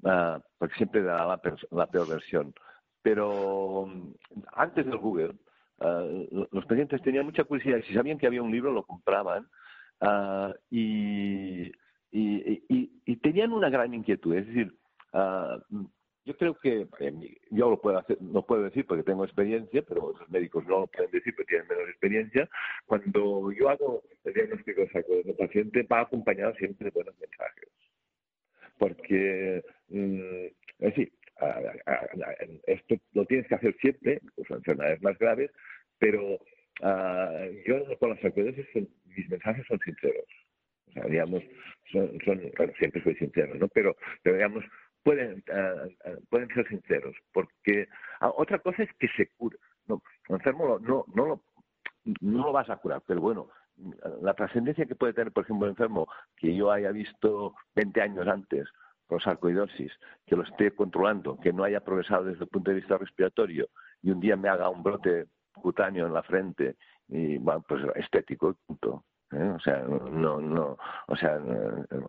Ah, 0.05 0.39
porque 0.57 0.75
siempre 0.75 1.03
da 1.03 1.25
la, 1.71 1.87
peor 1.87 2.07
versión. 2.07 2.53
pero 3.01 3.87
mm, 3.87 4.13
antes 4.53 4.85
del 4.85 4.97
Google, 4.97 5.33
eh, 5.81 6.47
los 6.51 6.65
pacientes 6.65 7.01
tenían 7.01 7.25
mucha 7.25 7.43
curiosidad 7.43 7.77
y 7.79 7.83
si 7.83 7.93
sabían 7.93 8.17
que 8.17 8.27
había 8.27 8.43
un 8.43 8.51
libro 8.51 8.71
lo 8.71 8.83
compraban 8.83 9.47
uh, 10.01 10.53
y, 10.69 11.71
y, 12.11 12.63
y, 12.69 13.15
tenían 13.17 13.51
una 13.51 13.69
gran 13.69 13.93
inquietud. 13.93 14.35
Es 14.35 14.45
decir, 14.47 14.75
uh, 15.13 15.87
yo 16.25 16.37
creo 16.37 16.53
que 16.59 16.87
yo 17.49 17.69
lo 17.69 17.81
puedo 17.81 17.97
hacer, 17.97 18.21
no 18.21 18.45
puedo 18.45 18.63
decir 18.63 18.85
porque 18.85 19.03
tengo 19.03 19.25
experiencia, 19.25 19.81
pero 19.81 20.13
los 20.17 20.29
médicos 20.29 20.65
no 20.65 20.81
lo 20.81 20.87
pueden 20.87 21.11
decir 21.11 21.33
porque 21.35 21.49
tienen 21.49 21.67
menos 21.67 21.89
experiencia. 21.89 22.49
Cuando 22.85 23.51
yo 23.51 23.69
hago 23.69 24.03
el 24.23 24.33
diagnóstico 24.33 24.81
de 24.81 25.23
de 25.23 25.33
paciente 25.33 25.83
va 25.83 26.01
acompañado 26.01 26.53
siempre 26.55 26.85
de 26.85 26.91
buenos 26.91 27.17
mensajes. 27.19 27.69
Porque, 28.77 29.63
mm, 29.89 30.45
es 30.79 30.95
decir, 30.95 31.11
esto 32.67 32.95
lo 33.13 33.25
tienes 33.25 33.47
que 33.47 33.55
hacer 33.55 33.75
siempre, 33.81 34.19
incluso 34.21 34.53
en 34.53 34.59
enfermedades 34.59 35.01
más 35.01 35.17
graves, 35.17 35.51
pero 35.97 36.35
uh, 36.35 37.47
yo 37.65 37.97
con 37.99 38.11
las 38.11 38.19
sarcoidosis 38.19 38.65
mis 39.05 39.29
mensajes 39.29 39.65
son 39.67 39.79
sinceros. 39.79 40.25
O 40.87 40.91
sea, 40.93 41.03
digamos, 41.05 41.41
son, 41.91 42.19
son 42.25 42.39
siempre 42.77 43.01
soy 43.03 43.15
sincero, 43.15 43.55
¿no? 43.55 43.67
Pero, 43.69 43.95
pero 44.23 44.35
digamos, 44.35 44.63
pueden, 45.03 45.43
uh, 45.49 46.25
pueden 46.29 46.47
ser 46.49 46.67
sinceros, 46.67 47.15
porque 47.33 47.87
uh, 48.21 48.31
otra 48.37 48.59
cosa 48.59 48.83
es 48.83 48.89
que 48.99 49.07
se 49.09 49.27
cure. 49.37 49.57
No, 49.87 50.01
enfermo 50.29 50.79
no, 50.79 51.05
no, 51.13 51.25
lo, 51.25 51.43
no 52.21 52.45
lo 52.45 52.51
vas 52.51 52.69
a 52.69 52.77
curar, 52.77 53.01
pero 53.05 53.21
bueno, 53.21 53.49
la 54.21 54.33
trascendencia 54.33 54.85
que 54.85 54.95
puede 54.95 55.13
tener, 55.13 55.31
por 55.31 55.43
ejemplo, 55.43 55.65
un 55.65 55.71
enfermo 55.71 56.07
que 56.37 56.55
yo 56.55 56.71
haya 56.71 56.91
visto 56.91 57.55
20 57.75 58.01
años 58.01 58.27
antes 58.27 58.67
con 59.07 59.19
sarcoidosis, 59.19 59.91
que 60.25 60.35
lo 60.35 60.43
esté 60.43 60.71
controlando, 60.71 61.37
que 61.39 61.51
no 61.51 61.63
haya 61.63 61.81
progresado 61.81 62.25
desde 62.25 62.43
el 62.43 62.49
punto 62.49 62.71
de 62.71 62.77
vista 62.77 62.97
respiratorio 62.97 63.67
y 64.01 64.11
un 64.11 64.19
día 64.19 64.37
me 64.37 64.49
haga 64.49 64.69
un 64.69 64.83
brote 64.83 65.25
cutáneo 65.53 66.07
en 66.07 66.13
la 66.13 66.23
frente 66.23 66.77
y 67.07 67.37
bueno, 67.37 67.63
pues 67.67 67.83
estético, 67.95 68.55
punto. 68.65 69.03
¿Eh? 69.31 69.53
O 69.55 69.59
sea, 69.59 69.79
no, 69.79 70.39
no, 70.39 70.77
o 71.07 71.15
sea, 71.15 71.39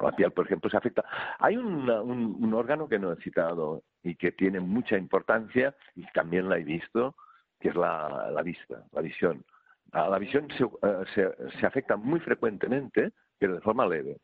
la 0.00 0.12
piel, 0.12 0.32
por 0.32 0.46
ejemplo, 0.46 0.70
se 0.70 0.76
afecta. 0.76 1.04
Hay 1.38 1.56
un, 1.56 1.88
un, 1.88 2.54
órgano 2.54 2.88
que 2.88 2.98
no 2.98 3.12
he 3.12 3.16
citado 3.16 3.82
y 4.02 4.16
que 4.16 4.32
tiene 4.32 4.60
mucha 4.60 4.96
importancia 4.96 5.74
y 5.94 6.04
también 6.12 6.48
la 6.48 6.58
he 6.58 6.64
visto, 6.64 7.14
que 7.60 7.68
es 7.68 7.76
la, 7.76 8.40
vista, 8.44 8.84
la 8.92 9.00
visión. 9.02 9.44
la 9.92 10.18
visión 10.18 10.48
se, 10.56 10.64
eh, 10.64 11.04
se, 11.14 11.58
se 11.58 11.66
afecta 11.66 11.96
muy 11.96 12.20
frecuentemente, 12.20 13.12
pero 13.38 13.54
de 13.54 13.60
forma 13.60 13.86
leve 13.86 14.18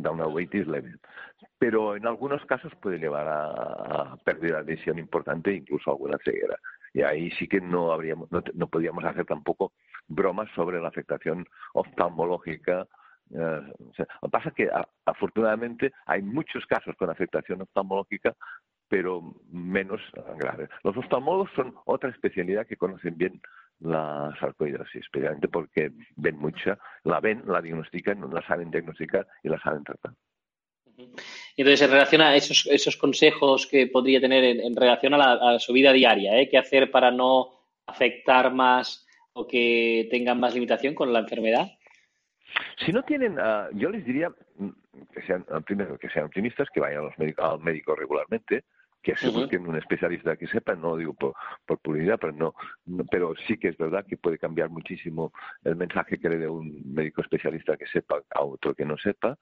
da 0.00 0.10
una 0.10 0.26
weightis 0.26 0.66
leve. 0.66 0.94
Pero 1.58 1.96
en 1.96 2.06
algunos 2.06 2.44
casos 2.46 2.72
puede 2.76 2.98
llevar 2.98 3.26
a, 3.28 4.16
pérdida 4.24 4.62
de 4.62 4.74
visión 4.74 4.98
importante, 4.98 5.52
incluso 5.52 5.90
a 5.90 5.94
alguna 5.94 6.18
ceguera. 6.24 6.58
Y 6.92 7.02
ahí 7.02 7.30
sí 7.32 7.46
que 7.46 7.60
no 7.60 7.92
habríamos, 7.92 8.30
no, 8.32 8.42
no 8.54 8.68
podíamos 8.68 9.04
hacer 9.04 9.24
tampoco 9.26 9.72
bromas 10.08 10.48
sobre 10.54 10.80
la 10.80 10.88
afectación 10.88 11.46
oftalmológica. 11.74 12.86
Eh, 13.34 13.36
lo 13.36 13.92
que 13.92 14.30
pasa 14.30 14.48
es 14.50 14.54
que 14.54 14.70
afortunadamente 15.04 15.92
hay 16.06 16.22
muchos 16.22 16.64
casos 16.66 16.94
con 16.96 17.10
afectación 17.10 17.62
oftalmológica, 17.62 18.34
pero 18.88 19.34
menos 19.50 20.00
graves. 20.38 20.68
Los 20.84 20.96
oftalmólogos 20.96 21.50
son 21.56 21.74
otra 21.86 22.10
especialidad 22.10 22.66
que 22.66 22.76
conocen 22.76 23.16
bien 23.16 23.40
la 23.80 24.34
sarcoidosis, 24.40 25.02
especialmente 25.02 25.48
porque 25.48 25.90
ven 26.14 26.38
mucha, 26.38 26.78
la 27.04 27.20
ven, 27.20 27.42
la 27.46 27.60
diagnostican, 27.60 28.20
la 28.32 28.46
saben 28.46 28.70
diagnosticar 28.70 29.26
y 29.42 29.48
la 29.48 29.60
saben 29.60 29.84
tratar. 29.84 30.12
Entonces, 31.56 31.82
en 31.82 31.90
relación 31.90 32.22
a 32.22 32.34
esos, 32.34 32.66
esos 32.70 32.96
consejos 32.96 33.66
que 33.66 33.86
podría 33.86 34.20
tener 34.20 34.44
en, 34.44 34.74
relación 34.74 35.14
a, 35.14 35.58
su 35.58 35.72
vida 35.72 35.92
diaria, 35.92 36.38
¿eh? 36.38 36.48
¿qué 36.48 36.56
hacer 36.56 36.90
para 36.90 37.10
no 37.10 37.50
afectar 37.86 38.52
más 38.52 39.05
o 39.36 39.46
que 39.46 40.08
tengan 40.10 40.40
más 40.40 40.54
limitación 40.54 40.94
con 40.94 41.12
la 41.12 41.20
enfermedad? 41.20 41.68
Si 42.84 42.90
no 42.90 43.02
tienen, 43.02 43.38
ah, 43.38 43.68
yo 43.74 43.90
les 43.90 44.04
diría 44.04 44.30
mm, 44.30 44.68
que 45.12 45.22
sean, 45.26 45.44
primero, 45.64 45.98
que 45.98 46.08
sean 46.08 46.24
optimistas, 46.24 46.68
que 46.72 46.80
vayan 46.80 47.10
al 47.36 47.60
médico 47.60 47.94
regularmente, 47.94 48.64
que 49.02 49.14
se 49.14 49.28
busquen 49.28 49.68
un 49.68 49.76
especialista 49.76 50.36
que 50.36 50.48
sepa, 50.48 50.74
no 50.74 50.90
lo 50.90 50.96
digo 50.96 51.14
por, 51.14 51.34
por 51.64 51.78
publicidad, 51.78 52.18
pero 52.18 52.32
no, 52.32 52.54
pero 53.08 53.34
sí 53.46 53.56
que 53.56 53.68
es 53.68 53.76
verdad 53.76 54.04
que 54.04 54.16
puede 54.16 54.38
cambiar 54.38 54.68
muchísimo 54.68 55.32
el 55.62 55.76
mensaje 55.76 56.18
que 56.18 56.28
le 56.28 56.38
dé 56.38 56.48
un 56.48 56.82
médico 56.92 57.20
especialista 57.20 57.76
que 57.76 57.86
sepa 57.86 58.22
a 58.30 58.42
otro 58.42 58.74
que 58.74 58.84
no 58.84 58.96
sepa 58.96 59.38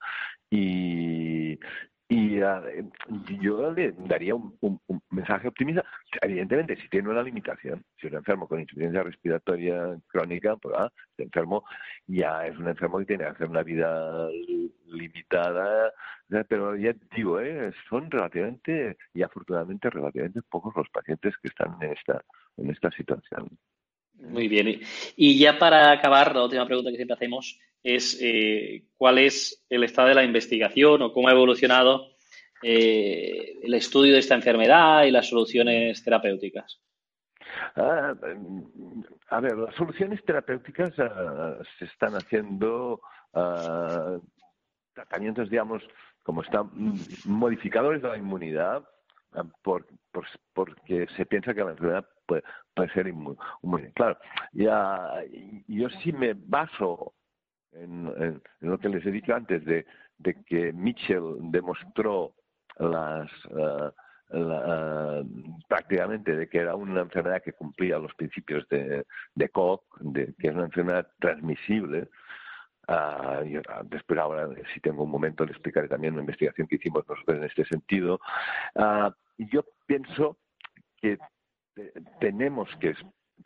y, 0.51 1.57
y 2.07 2.39
uh, 2.39 2.61
yo 3.41 3.71
le 3.71 3.93
daría 3.97 4.35
un, 4.35 4.79
mensaje 5.09 5.47
optimista. 5.47 5.83
Evidentemente, 6.21 6.75
si 6.75 6.87
tiene 6.89 7.09
una 7.09 7.23
limitación, 7.23 7.83
si 7.99 8.07
es 8.07 8.13
un 8.13 8.19
enfermo 8.19 8.47
con 8.47 8.59
insuficiencia 8.59 9.01
respiratoria 9.01 9.97
crónica, 10.07 10.55
pues 10.57 10.75
ah, 10.77 10.91
este 11.11 11.23
enfermo 11.23 11.63
ya 12.05 12.45
es 12.45 12.57
un 12.57 12.67
enfermo 12.67 12.99
que 12.99 13.05
tiene 13.05 13.23
que 13.23 13.29
hacer 13.31 13.49
una 13.49 13.63
vida 13.63 14.29
limitada, 14.85 15.91
pero 16.47 16.75
ya 16.75 16.93
digo, 17.15 17.39
eh, 17.39 17.71
son 17.89 18.11
relativamente 18.11 18.97
y 19.13 19.23
afortunadamente 19.23 19.89
relativamente 19.89 20.41
pocos 20.43 20.75
los 20.75 20.89
pacientes 20.89 21.35
que 21.41 21.47
están 21.47 21.75
en 21.81 21.91
esta, 21.91 22.23
en 22.57 22.69
esta 22.69 22.91
situación. 22.91 23.49
Muy 24.19 24.47
bien. 24.47 24.81
Y 25.15 25.37
ya 25.37 25.57
para 25.57 25.91
acabar, 25.91 26.35
la 26.35 26.43
última 26.43 26.65
pregunta 26.65 26.89
que 26.89 26.97
siempre 26.97 27.15
hacemos 27.15 27.59
es 27.83 28.17
eh, 28.21 28.85
cuál 28.97 29.19
es 29.19 29.63
el 29.69 29.83
estado 29.83 30.09
de 30.09 30.15
la 30.15 30.23
investigación 30.23 31.01
o 31.01 31.13
cómo 31.13 31.27
ha 31.27 31.33
evolucionado 31.33 32.15
eh, 32.63 33.59
el 33.61 33.73
estudio 33.73 34.13
de 34.13 34.19
esta 34.19 34.35
enfermedad 34.35 35.03
y 35.03 35.11
las 35.11 35.27
soluciones 35.27 36.03
terapéuticas. 36.03 36.81
Ah, 37.75 38.15
a 39.29 39.39
ver, 39.39 39.57
las 39.57 39.75
soluciones 39.75 40.23
terapéuticas 40.25 40.93
ah, 40.97 41.57
se 41.77 41.85
están 41.85 42.15
haciendo 42.15 43.01
ah, 43.33 44.17
tratamientos, 44.93 45.49
digamos, 45.49 45.83
como 46.23 46.41
están 46.41 46.71
modificadores 47.25 48.01
de 48.01 48.09
la 48.09 48.17
inmunidad, 48.17 48.83
por, 49.61 49.85
porque 50.53 51.07
se 51.15 51.25
piensa 51.25 51.53
que 51.53 51.63
la 51.63 51.71
enfermedad 51.71 52.07
puede, 52.25 52.43
ser 52.93 53.07
inmune. 53.07 53.91
Claro, 53.93 54.17
ya, 54.51 55.23
yo 55.67 55.89
sí 56.01 56.11
me 56.11 56.33
baso 56.33 57.13
en, 57.71 58.41
lo 58.61 58.77
que 58.77 58.89
les 58.89 59.05
he 59.05 59.11
dicho 59.11 59.33
antes, 59.33 59.63
de, 59.65 59.85
que 60.45 60.71
Mitchell 60.73 61.37
demostró 61.51 62.33
las 62.79 63.29
uh, 63.45 63.91
prácticamente 65.67 66.35
de 66.35 66.47
que 66.49 66.59
era 66.59 66.75
una 66.75 67.01
enfermedad 67.01 67.41
que 67.43 67.53
cumplía 67.53 67.99
los 67.99 68.13
principios 68.15 68.67
de, 68.69 69.05
de 69.35 69.49
Koch, 69.49 69.83
de 69.99 70.33
que 70.39 70.47
es 70.47 70.53
una 70.53 70.65
enfermedad 70.65 71.07
transmisible. 71.19 72.09
Uh, 72.87 73.43
después 73.85 74.19
ahora, 74.19 74.47
si 74.73 74.79
tengo 74.79 75.03
un 75.03 75.11
momento, 75.11 75.43
le 75.43 75.51
explicaré 75.51 75.87
también 75.87 76.15
la 76.15 76.21
investigación 76.21 76.67
que 76.67 76.75
hicimos 76.75 77.07
nosotros 77.07 77.37
en 77.37 77.43
este 77.43 77.65
sentido. 77.65 78.19
Uh, 78.75 79.09
yo 79.37 79.65
pienso 79.85 80.37
que 81.01 81.17
tenemos 82.19 82.69
que 82.79 82.93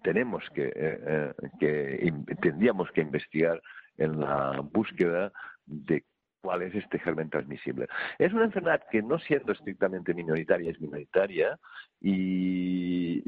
tenemos 0.03 0.43
que, 0.53 0.71
eh, 0.75 1.33
que 1.59 2.13
tendríamos 2.41 2.91
que 2.91 3.01
investigar 3.01 3.61
en 3.97 4.19
la 4.19 4.61
búsqueda 4.61 5.31
de 5.65 6.03
cuál 6.41 6.61
es 6.61 6.73
este 6.75 6.99
germen 6.99 7.29
transmisible. 7.29 7.87
Es 8.17 8.33
una 8.33 8.45
enfermedad 8.45 8.81
que 8.89 9.01
no 9.01 9.19
siendo 9.19 9.51
estrictamente 9.51 10.13
minoritaria 10.13 10.71
es 10.71 10.79
minoritaria 10.79 11.59
y, 12.01 13.21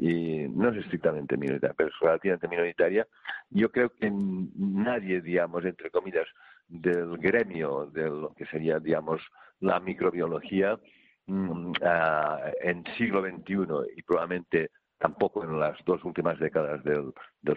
no 0.50 0.70
es 0.70 0.76
estrictamente 0.84 1.36
minoritaria, 1.36 1.74
pero 1.76 1.88
es 1.88 1.94
relativamente 2.00 2.48
minoritaria. 2.48 3.06
Yo 3.50 3.70
creo 3.70 3.90
que 3.90 4.10
nadie, 4.10 5.20
digamos, 5.20 5.64
entre 5.64 5.90
comillas, 5.90 6.26
del 6.68 7.18
gremio 7.18 7.86
de 7.86 8.08
lo 8.08 8.34
que 8.34 8.46
sería, 8.46 8.78
digamos, 8.78 9.20
la 9.60 9.80
microbiología 9.80 10.78
mm, 11.26 11.72
ah, 11.82 12.50
en 12.60 12.84
siglo 12.96 13.22
XXI 13.22 13.66
y 13.96 14.02
probablemente 14.02 14.70
tampoco 15.02 15.42
en 15.42 15.58
las 15.58 15.76
dos 15.84 16.04
últimas 16.04 16.38
décadas 16.38 16.82
del, 16.84 17.12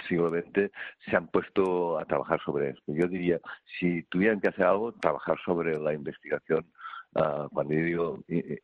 siglo 0.08 0.32
XX 0.32 0.72
se 1.06 1.16
han 1.16 1.28
puesto 1.28 2.00
a 2.00 2.06
trabajar 2.06 2.42
sobre 2.44 2.72
esto. 2.72 2.84
Yo 2.88 3.08
diría, 3.08 3.40
si 3.80 4.02
tuvieran 4.04 4.42
que 4.42 4.50
hacer 4.50 4.66
algo, 4.66 4.94
trabajar 4.94 5.38
sobre 5.46 5.78
la 5.78 5.94
investigación 5.94 6.66
uh, 7.14 7.48
cuando 7.50 7.76
yo 7.76 7.84
digo 7.84 8.20
eh, 8.28 8.60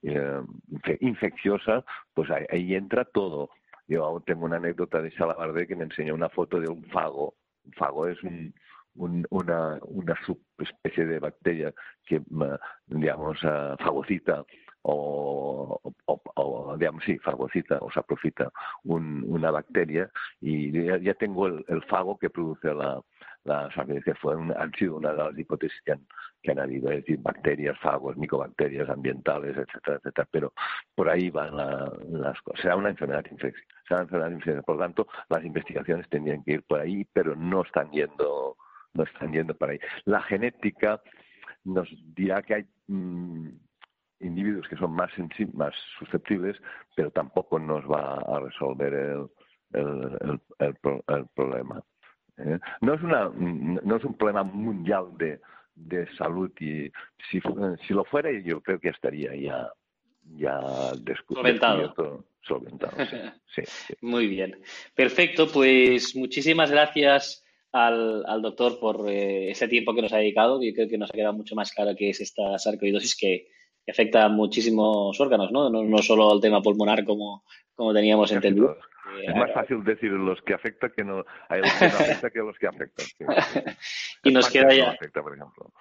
infecciosa, 1.00 1.86
pues 2.16 2.30
ahí, 2.32 2.74
entra 2.74 3.06
todo. 3.06 3.52
Yo 3.88 4.04
aún 4.04 4.24
tengo 4.24 4.46
una 4.46 4.58
anécdota 4.58 5.00
de 5.00 5.12
Salabarde 5.12 5.68
que 5.68 5.76
me 5.76 5.84
enseñó 5.84 6.16
una 6.16 6.30
foto 6.30 6.60
de 6.60 6.68
un 6.68 6.84
fago. 6.86 7.36
Un 7.64 7.74
fago 7.74 8.08
es 8.08 8.18
una, 8.96 9.80
una 9.82 10.16
subespecie 10.26 11.06
de 11.06 11.20
bacteria 11.20 11.72
que, 12.06 12.20
digamos, 12.88 13.44
uh, 13.44 13.78
fagocita 13.78 14.44
o, 14.84 15.80
o, 16.06 16.76
digamos, 16.78 17.04
sí, 17.04 17.18
fagocita 17.20 17.78
o 17.82 17.92
saprofita 17.92 18.52
un, 18.84 19.24
una 19.28 19.52
bacteria 19.52 20.10
y 20.40 20.72
ya, 21.02 21.14
tengo 21.14 21.48
el, 21.48 21.84
fago 21.88 22.18
que 22.18 22.30
produce 22.30 22.74
la, 22.74 23.02
las 23.44 23.74
sarcoidosis 23.74 24.18
fue 24.20 24.36
han 24.36 24.72
sido 24.74 24.98
una 24.98 25.12
de 25.12 25.18
las 25.18 25.38
hipótesis 25.38 25.80
que 25.86 25.94
han, 25.94 26.08
que 26.42 26.52
han 26.52 26.60
habido, 26.60 26.90
es 26.92 26.98
decir, 26.98 27.20
bacterias, 27.20 27.78
fagos, 27.80 28.18
micobacterias 28.18 28.90
ambientales, 28.90 29.58
etcétera, 29.58 29.98
etcétera, 29.98 30.28
pero 30.32 30.54
por 30.96 31.10
ahí 31.10 31.30
van 31.30 31.56
las 31.58 32.42
cosas. 32.42 32.62
Será 32.62 32.76
una 32.76 32.90
enfermedad 32.90 33.26
infecciosa, 33.30 33.66
será 33.88 34.02
una 34.02 34.06
enfermedad 34.06 34.32
infecciosa. 34.32 34.62
Por 34.64 34.76
lo 34.76 34.82
tanto, 34.82 35.08
las 35.30 35.44
investigaciones 35.44 36.10
tendrían 36.10 36.44
que 36.44 36.54
ir 36.54 36.64
por 36.64 36.80
ahí, 36.80 37.06
pero 37.14 37.36
no 37.36 37.62
están 37.64 37.92
yendo, 37.92 38.58
no 38.94 39.04
están 39.04 39.32
yendo 39.32 39.56
por 39.56 39.70
ahí. 39.70 39.80
La 40.06 40.22
genética 40.22 41.02
nos 41.64 41.88
dirá 42.16 42.42
que 42.42 42.56
hay 42.56 42.66
mm, 42.88 43.50
individuos 44.22 44.68
que 44.68 44.78
son 44.78 44.94
más, 44.94 45.12
más 45.54 45.74
susceptibles, 46.00 46.58
pero 46.96 47.12
tampoco 47.12 47.60
nos 47.60 47.84
va 47.86 48.16
a 48.16 48.40
resolver 48.40 48.94
el, 48.94 49.28
el, 49.74 50.40
el, 50.60 51.26
problema. 51.36 51.84
¿eh? 52.38 52.60
No, 52.82 52.94
es 52.94 53.02
una, 53.04 53.30
no 53.30 53.96
es 53.96 54.04
un 54.04 54.14
problema 54.16 54.44
mundial 54.44 55.18
de, 55.18 55.40
de 55.76 56.08
salud 56.16 56.52
y 56.60 56.92
si, 57.30 57.40
si 57.88 57.94
lo 57.94 58.04
fuera 58.06 58.32
yo 58.32 58.62
creo 58.62 58.80
que 58.80 58.90
estaría 58.90 59.36
ya 59.36 59.72
ya 60.38 60.92
descubierto, 61.00 62.26
solventado. 62.42 62.98
Sí, 63.54 63.64
Muy 64.02 64.28
bien. 64.28 64.62
Perfecto, 64.96 65.48
pues 65.52 66.16
muchísimas 66.16 66.72
gracias 66.72 67.44
al, 67.72 68.26
al 68.26 68.42
doctor 68.42 68.80
por 68.80 69.10
eh, 69.10 69.52
ese 69.52 69.68
tiempo 69.68 69.94
que 69.94 70.02
nos 70.02 70.14
ha 70.14 70.18
dedicado. 70.18 70.62
Yo 70.64 70.74
creo 70.74 70.88
que 70.88 70.98
nos 70.98 71.10
ha 71.10 71.14
quedado 71.14 71.34
mucho 71.34 71.56
más 71.56 71.74
claro 71.74 71.96
que 71.98 72.10
es 72.10 72.22
esta 72.22 72.58
sarcoidosis 72.58 73.18
que, 73.20 73.48
afecta 73.88 74.26
a 74.26 74.30
muchísimos 74.30 75.20
órganos, 75.20 75.52
¿no? 75.52 75.70
¿no? 75.70 75.98
solo 76.00 76.32
al 76.32 76.42
tema 76.42 76.62
pulmonar 76.62 77.04
como, 77.04 77.44
como 77.76 77.94
teníamos 77.94 78.32
entendido. 78.32 78.78
Es 79.28 79.36
más 79.36 79.52
fácil 79.52 79.84
decir 79.84 80.12
los 80.12 80.42
que 80.42 80.54
afecta 80.54 80.90
que 80.90 81.04
no, 81.04 81.26
hay 81.50 81.62
los 81.62 81.74
que 81.74 81.88
no 81.88 81.96
afecta 81.96 82.30
que 82.30 82.40
los 82.40 82.58
que 82.58 82.68
afectan. 82.68 83.06
y 84.24 84.32
nos 84.32 84.50
queda 84.50 84.74
ya. 84.74 84.98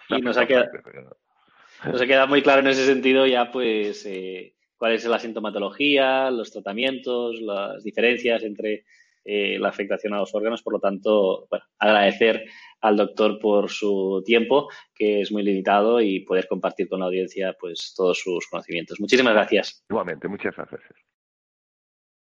y 0.08 0.20
nos 0.20 0.36
ha, 0.36 0.46
quedado, 0.46 0.66
nos 1.84 2.00
ha 2.00 2.06
quedado 2.06 2.26
muy 2.26 2.42
claro 2.42 2.60
en 2.60 2.68
ese 2.68 2.84
sentido 2.86 3.26
ya, 3.26 3.50
pues, 3.52 4.04
eh, 4.06 4.54
cuál 4.76 4.92
es 4.92 5.04
la 5.04 5.18
sintomatología, 5.18 6.30
los 6.30 6.50
tratamientos, 6.50 7.40
las 7.40 7.84
diferencias 7.84 8.42
entre 8.42 8.84
eh, 9.24 9.58
la 9.58 9.68
afectación 9.68 10.14
a 10.14 10.18
los 10.18 10.34
órganos. 10.34 10.62
Por 10.62 10.74
lo 10.74 10.80
tanto, 10.80 11.46
bueno, 11.50 11.64
agradecer 11.78 12.44
al 12.80 12.96
doctor 12.96 13.38
por 13.38 13.70
su 13.70 14.22
tiempo, 14.24 14.68
que 14.94 15.20
es 15.20 15.32
muy 15.32 15.42
limitado, 15.42 16.00
y 16.00 16.20
poder 16.20 16.46
compartir 16.48 16.88
con 16.88 17.00
la 17.00 17.06
audiencia 17.06 17.56
pues 17.58 17.94
todos 17.96 18.18
sus 18.18 18.46
conocimientos. 18.48 19.00
Muchísimas 19.00 19.34
gracias. 19.34 19.84
Igualmente, 19.88 20.28
muchas 20.28 20.56
gracias. 20.56 20.82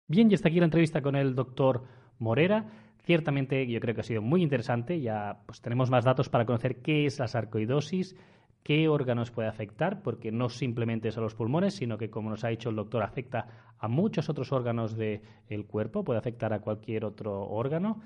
Bien, 0.08 0.30
y 0.30 0.34
hasta 0.34 0.50
aquí 0.50 0.60
la 0.60 0.66
entrevista 0.66 1.02
con 1.02 1.16
el 1.16 1.36
doctor 1.36 1.84
Morera. 2.20 2.66
Ciertamente 3.04 3.66
yo 3.68 3.80
creo 3.80 3.96
que 3.96 4.02
ha 4.02 4.04
sido 4.04 4.22
muy 4.22 4.44
interesante. 4.44 5.00
Ya 5.00 5.42
pues, 5.46 5.62
tenemos 5.62 5.90
más 5.90 6.04
datos 6.04 6.30
para 6.30 6.46
conocer 6.46 6.82
qué 6.82 7.06
es 7.06 7.18
la 7.20 7.28
sarcoidosis, 7.28 8.16
qué 8.64 8.88
órganos 8.88 9.32
puede 9.32 9.48
afectar, 9.48 10.02
porque 10.02 10.32
no 10.32 10.50
simplemente 10.50 11.10
es 11.10 11.18
a 11.18 11.22
los 11.22 11.36
pulmones, 11.36 11.76
sino 11.76 11.98
que, 11.98 12.10
como 12.10 12.30
nos 12.30 12.44
ha 12.44 12.50
dicho 12.50 12.70
el 12.70 12.76
doctor, 12.76 13.04
afecta 13.04 13.48
a 13.80 13.88
muchos 13.88 14.30
otros 14.30 14.52
órganos 14.52 14.96
del 14.96 15.66
cuerpo, 15.68 16.04
puede 16.04 16.20
afectar 16.20 16.54
a 16.54 16.60
cualquier 16.60 17.06
otro 17.06 17.48
órgano. 17.50 18.02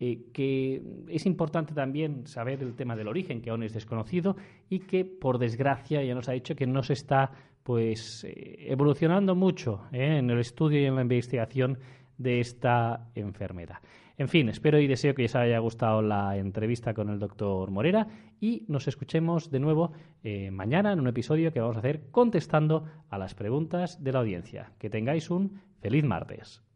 Eh, 0.00 0.30
que 0.32 0.80
es 1.08 1.26
importante 1.26 1.74
también 1.74 2.24
saber 2.28 2.62
el 2.62 2.76
tema 2.76 2.94
del 2.94 3.08
origen, 3.08 3.42
que 3.42 3.50
aún 3.50 3.64
es 3.64 3.74
desconocido, 3.74 4.36
y 4.70 4.80
que, 4.80 5.04
por 5.04 5.38
desgracia, 5.38 6.02
ya 6.04 6.14
nos 6.14 6.28
ha 6.28 6.32
dicho 6.32 6.54
que 6.54 6.68
no 6.68 6.84
se 6.84 6.92
está 6.92 7.32
pues 7.64 8.24
eh, 8.24 8.66
evolucionando 8.70 9.34
mucho 9.34 9.82
eh, 9.92 10.18
en 10.18 10.30
el 10.30 10.38
estudio 10.38 10.80
y 10.80 10.84
en 10.84 10.94
la 10.94 11.02
investigación 11.02 11.78
de 12.16 12.40
esta 12.40 13.10
enfermedad. 13.14 13.78
En 14.18 14.28
fin, 14.28 14.48
espero 14.48 14.80
y 14.80 14.88
deseo 14.88 15.14
que 15.14 15.26
os 15.26 15.36
haya 15.36 15.60
gustado 15.60 16.02
la 16.02 16.36
entrevista 16.36 16.92
con 16.92 17.08
el 17.08 17.20
doctor 17.20 17.70
Morera 17.70 18.08
y 18.40 18.64
nos 18.66 18.88
escuchemos 18.88 19.52
de 19.52 19.60
nuevo 19.60 19.92
eh, 20.24 20.50
mañana 20.50 20.92
en 20.92 20.98
un 20.98 21.06
episodio 21.06 21.52
que 21.52 21.60
vamos 21.60 21.76
a 21.76 21.78
hacer 21.78 22.10
contestando 22.10 22.84
a 23.10 23.16
las 23.16 23.36
preguntas 23.36 24.02
de 24.02 24.12
la 24.12 24.18
audiencia. 24.18 24.72
Que 24.80 24.90
tengáis 24.90 25.30
un 25.30 25.60
feliz 25.80 26.02
martes. 26.02 26.67